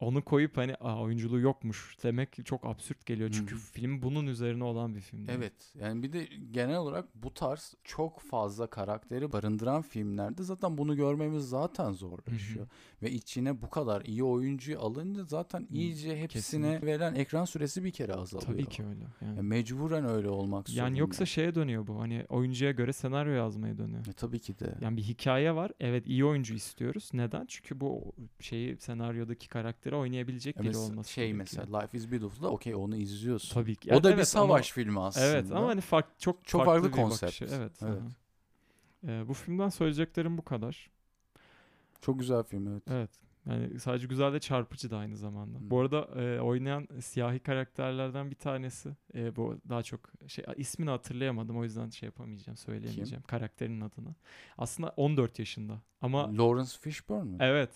onu 0.00 0.22
koyup 0.22 0.56
hani 0.56 0.74
Aa, 0.74 1.02
oyunculuğu 1.02 1.40
yokmuş 1.40 1.96
demek 2.02 2.46
çok 2.46 2.66
absürt 2.66 3.06
geliyor. 3.06 3.30
Çünkü 3.32 3.54
hı. 3.54 3.58
film 3.58 4.02
bunun 4.02 4.26
üzerine 4.26 4.64
olan 4.64 4.94
bir 4.94 5.00
film. 5.00 5.26
değil. 5.26 5.38
Evet 5.38 5.52
yani 5.80 6.02
bir 6.02 6.12
de 6.12 6.28
genel 6.50 6.76
olarak 6.76 7.04
bu 7.14 7.34
tarz 7.34 7.74
çok 7.84 8.20
fazla 8.20 8.66
karakteri 8.66 9.32
barındıran 9.32 9.82
filmlerde 9.82 10.42
zaten 10.42 10.78
bunu 10.78 10.96
görmemiz 10.96 11.48
zaten 11.48 11.92
zorlaşıyor. 11.92 12.66
Ve 13.02 13.10
içine 13.10 13.62
bu 13.62 13.70
kadar 13.70 14.02
iyi 14.02 14.24
oyuncuyu 14.24 14.80
alınca 14.80 15.24
zaten 15.24 15.66
iyice 15.70 16.08
hepsine 16.22 16.26
kesinlikle. 16.26 16.86
verilen 16.86 17.14
ekran 17.14 17.44
süresi 17.44 17.84
bir 17.84 17.90
kere 17.90 18.14
azalıyor. 18.14 18.52
Tabii 18.52 18.66
ki 18.66 18.84
öyle. 18.84 19.04
Yani. 19.20 19.36
Ya 19.36 19.42
mecburen 19.42 20.08
öyle 20.08 20.28
olmak 20.28 20.68
zorunda. 20.68 20.84
Yani 20.84 20.98
yoksa 20.98 21.26
şeye 21.26 21.54
dönüyor 21.54 21.86
bu. 21.86 22.00
Hani 22.00 22.26
oyuncuya 22.28 22.70
göre 22.70 22.92
senaryo 22.92 23.32
yazmaya 23.32 23.78
dönüyor. 23.78 24.06
E, 24.06 24.12
tabii 24.12 24.38
ki 24.38 24.58
de. 24.58 24.74
Yani 24.80 24.96
bir 24.96 25.02
hikaye 25.02 25.54
var. 25.54 25.72
Evet 25.80 26.06
iyi 26.06 26.24
oyuncu 26.24 26.54
istiyoruz. 26.54 27.10
Neden? 27.12 27.44
Çünkü 27.48 27.80
bu 27.80 28.12
şeyi 28.40 28.76
senaryodaki 28.76 29.48
karakteri 29.86 29.96
oynayabilecek 29.96 30.56
Ya 30.56 30.62
biri 30.62 30.76
olması 30.76 31.12
şey 31.12 31.34
mesela 31.34 31.78
Life 31.80 31.98
is 31.98 32.10
Beautiful'da 32.12 32.50
okey 32.50 32.74
onu 32.74 32.96
izliyorsun. 32.96 33.54
Tabii 33.54 33.76
ki. 33.76 33.94
O 33.94 34.04
da 34.04 34.08
bir 34.08 34.14
Evet 34.14 34.36
ama- 34.36 34.46
savaş 34.48 34.72
filmi 34.72 35.00
aslında. 35.00 35.26
Evet 35.26 35.52
ama 35.52 35.68
hani 35.68 35.80
fark, 35.80 36.20
çok, 36.20 36.44
Çok 36.44 36.64
farklı, 36.64 36.72
farklı 36.82 36.88
bir 36.88 37.02
konsept. 37.02 37.22
bakışı. 37.22 37.56
Evet. 37.56 37.72
Evet. 37.82 38.02
Ee, 39.06 39.28
bu 39.28 39.34
filmden 39.34 39.68
söyleyeceklerim 39.68 40.38
bu 40.38 40.42
kadar. 40.44 40.90
Çok 42.00 42.18
güzel 42.18 42.42
film 42.42 42.68
evet. 42.68 42.82
Evet. 42.90 43.10
Yani 43.46 43.80
sadece 43.80 44.06
güzel 44.06 44.32
de 44.32 44.40
çarpıcı 44.40 44.90
da 44.90 44.96
aynı 44.98 45.16
zamanda. 45.16 45.58
Hı. 45.58 45.70
Bu 45.70 45.80
arada 45.80 46.00
e, 46.20 46.40
oynayan 46.40 46.88
siyahi 47.00 47.38
karakterlerden 47.38 48.30
bir 48.30 48.36
tanesi. 48.36 48.96
E, 49.14 49.36
bu 49.36 49.58
daha 49.68 49.82
çok 49.82 50.00
şey 50.26 50.44
ismini 50.56 50.90
hatırlayamadım 50.90 51.58
o 51.58 51.64
yüzden 51.64 51.90
şey 51.90 52.06
yapamayacağım, 52.06 52.56
söyleyemeyeceğim 52.56 53.22
karakterin 53.26 53.80
adını. 53.80 54.14
Aslında 54.58 54.88
14 54.96 55.38
yaşında. 55.38 55.80
Ama 56.02 56.38
Lawrence 56.38 56.72
Fishburne 56.80 57.22
mu? 57.22 57.36
evet, 57.40 57.70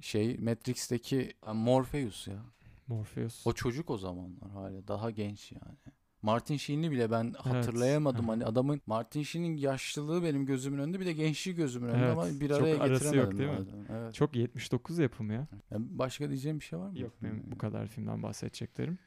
Şey 0.00 0.38
Matrix'teki 0.38 1.32
ha, 1.40 1.54
Morpheus 1.54 2.28
ya. 2.28 2.42
Morpheus. 2.86 3.46
O 3.46 3.52
çocuk 3.52 3.90
o 3.90 3.98
zamanlar 3.98 4.50
hala 4.50 4.88
daha 4.88 5.10
genç 5.10 5.52
yani. 5.52 5.76
Martin 6.22 6.56
Sheen'i 6.56 6.90
bile 6.90 7.10
ben 7.10 7.32
hatırlayamadım. 7.32 8.24
Aha. 8.24 8.32
Hani 8.32 8.44
adamın 8.44 8.80
Martin 8.86 9.22
Sheen'in 9.22 9.56
yaşlılığı 9.56 10.22
benim 10.22 10.46
gözümün 10.46 10.78
önünde 10.78 11.00
bir 11.00 11.06
de 11.06 11.12
gençliği 11.12 11.56
gözümün 11.56 11.88
önünde 11.88 12.04
Evet, 12.04 12.12
ama 12.12 12.40
bir 12.40 12.48
çok 12.48 12.58
araya 12.58 12.80
arası 12.80 13.16
yok, 13.16 13.38
değil 13.38 13.50
mi? 13.50 13.66
Evet. 13.90 14.14
Çok 14.14 14.36
79 14.36 14.98
yapımı 14.98 15.32
ya. 15.32 15.46
Yani 15.70 15.86
başka 15.90 16.28
diyeceğim 16.28 16.60
bir 16.60 16.64
şey 16.64 16.78
var 16.78 16.88
mı? 16.88 16.98
Yok 16.98 17.12
benim 17.22 17.42
bu 17.52 17.58
kadar 17.58 17.86
filmden 17.86 18.22
bahsedeceklerim. 18.22 18.98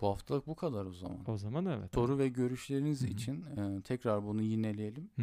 Bu 0.00 0.08
haftalık 0.08 0.46
bu 0.46 0.54
kadar 0.54 0.84
o 0.84 0.92
zaman. 0.92 1.18
O 1.26 1.36
zaman 1.36 1.66
evet. 1.66 1.94
Soru 1.94 2.18
ve 2.18 2.28
görüşleriniz 2.28 3.02
Hı 3.02 3.06
hı. 3.06 3.10
için 3.10 3.44
e, 3.44 3.82
tekrar 3.82 4.24
bunu 4.24 4.42
yineleyelim. 4.42 5.10
E, 5.18 5.22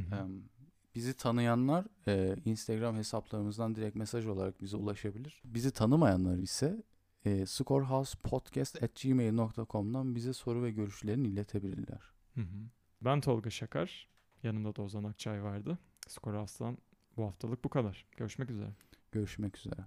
bizi 0.95 1.13
tanıyanlar 1.13 1.85
e, 2.07 2.35
Instagram 2.45 2.95
hesaplarımızdan 2.95 3.75
direkt 3.75 3.95
mesaj 3.95 4.25
olarak 4.25 4.61
bize 4.61 4.77
ulaşabilir. 4.77 5.41
Bizi 5.45 5.71
tanımayanlar 5.71 6.37
ise 6.37 6.83
e, 7.25 7.45
scorehousepodcast.gmail.com'dan 7.45 10.15
bize 10.15 10.33
soru 10.33 10.63
ve 10.63 10.71
görüşlerini 10.71 11.27
iletebilirler. 11.27 12.13
Hı 12.35 12.41
hı. 12.41 12.69
Ben 13.01 13.21
Tolga 13.21 13.49
Şakar. 13.49 14.07
Yanımda 14.43 14.75
da 14.75 14.81
Ozan 14.81 15.03
Akçay 15.03 15.43
vardı. 15.43 15.77
Skor 16.07 16.33
Aslan 16.33 16.77
bu 17.17 17.25
haftalık 17.25 17.63
bu 17.63 17.69
kadar. 17.69 18.05
Görüşmek 18.17 18.49
üzere. 18.49 18.69
Görüşmek 19.11 19.57
üzere. 19.57 19.85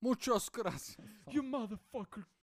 Muchos 0.00 0.48
gracias. 0.48 0.96
You 1.32 1.42
motherfucker. 1.42 2.24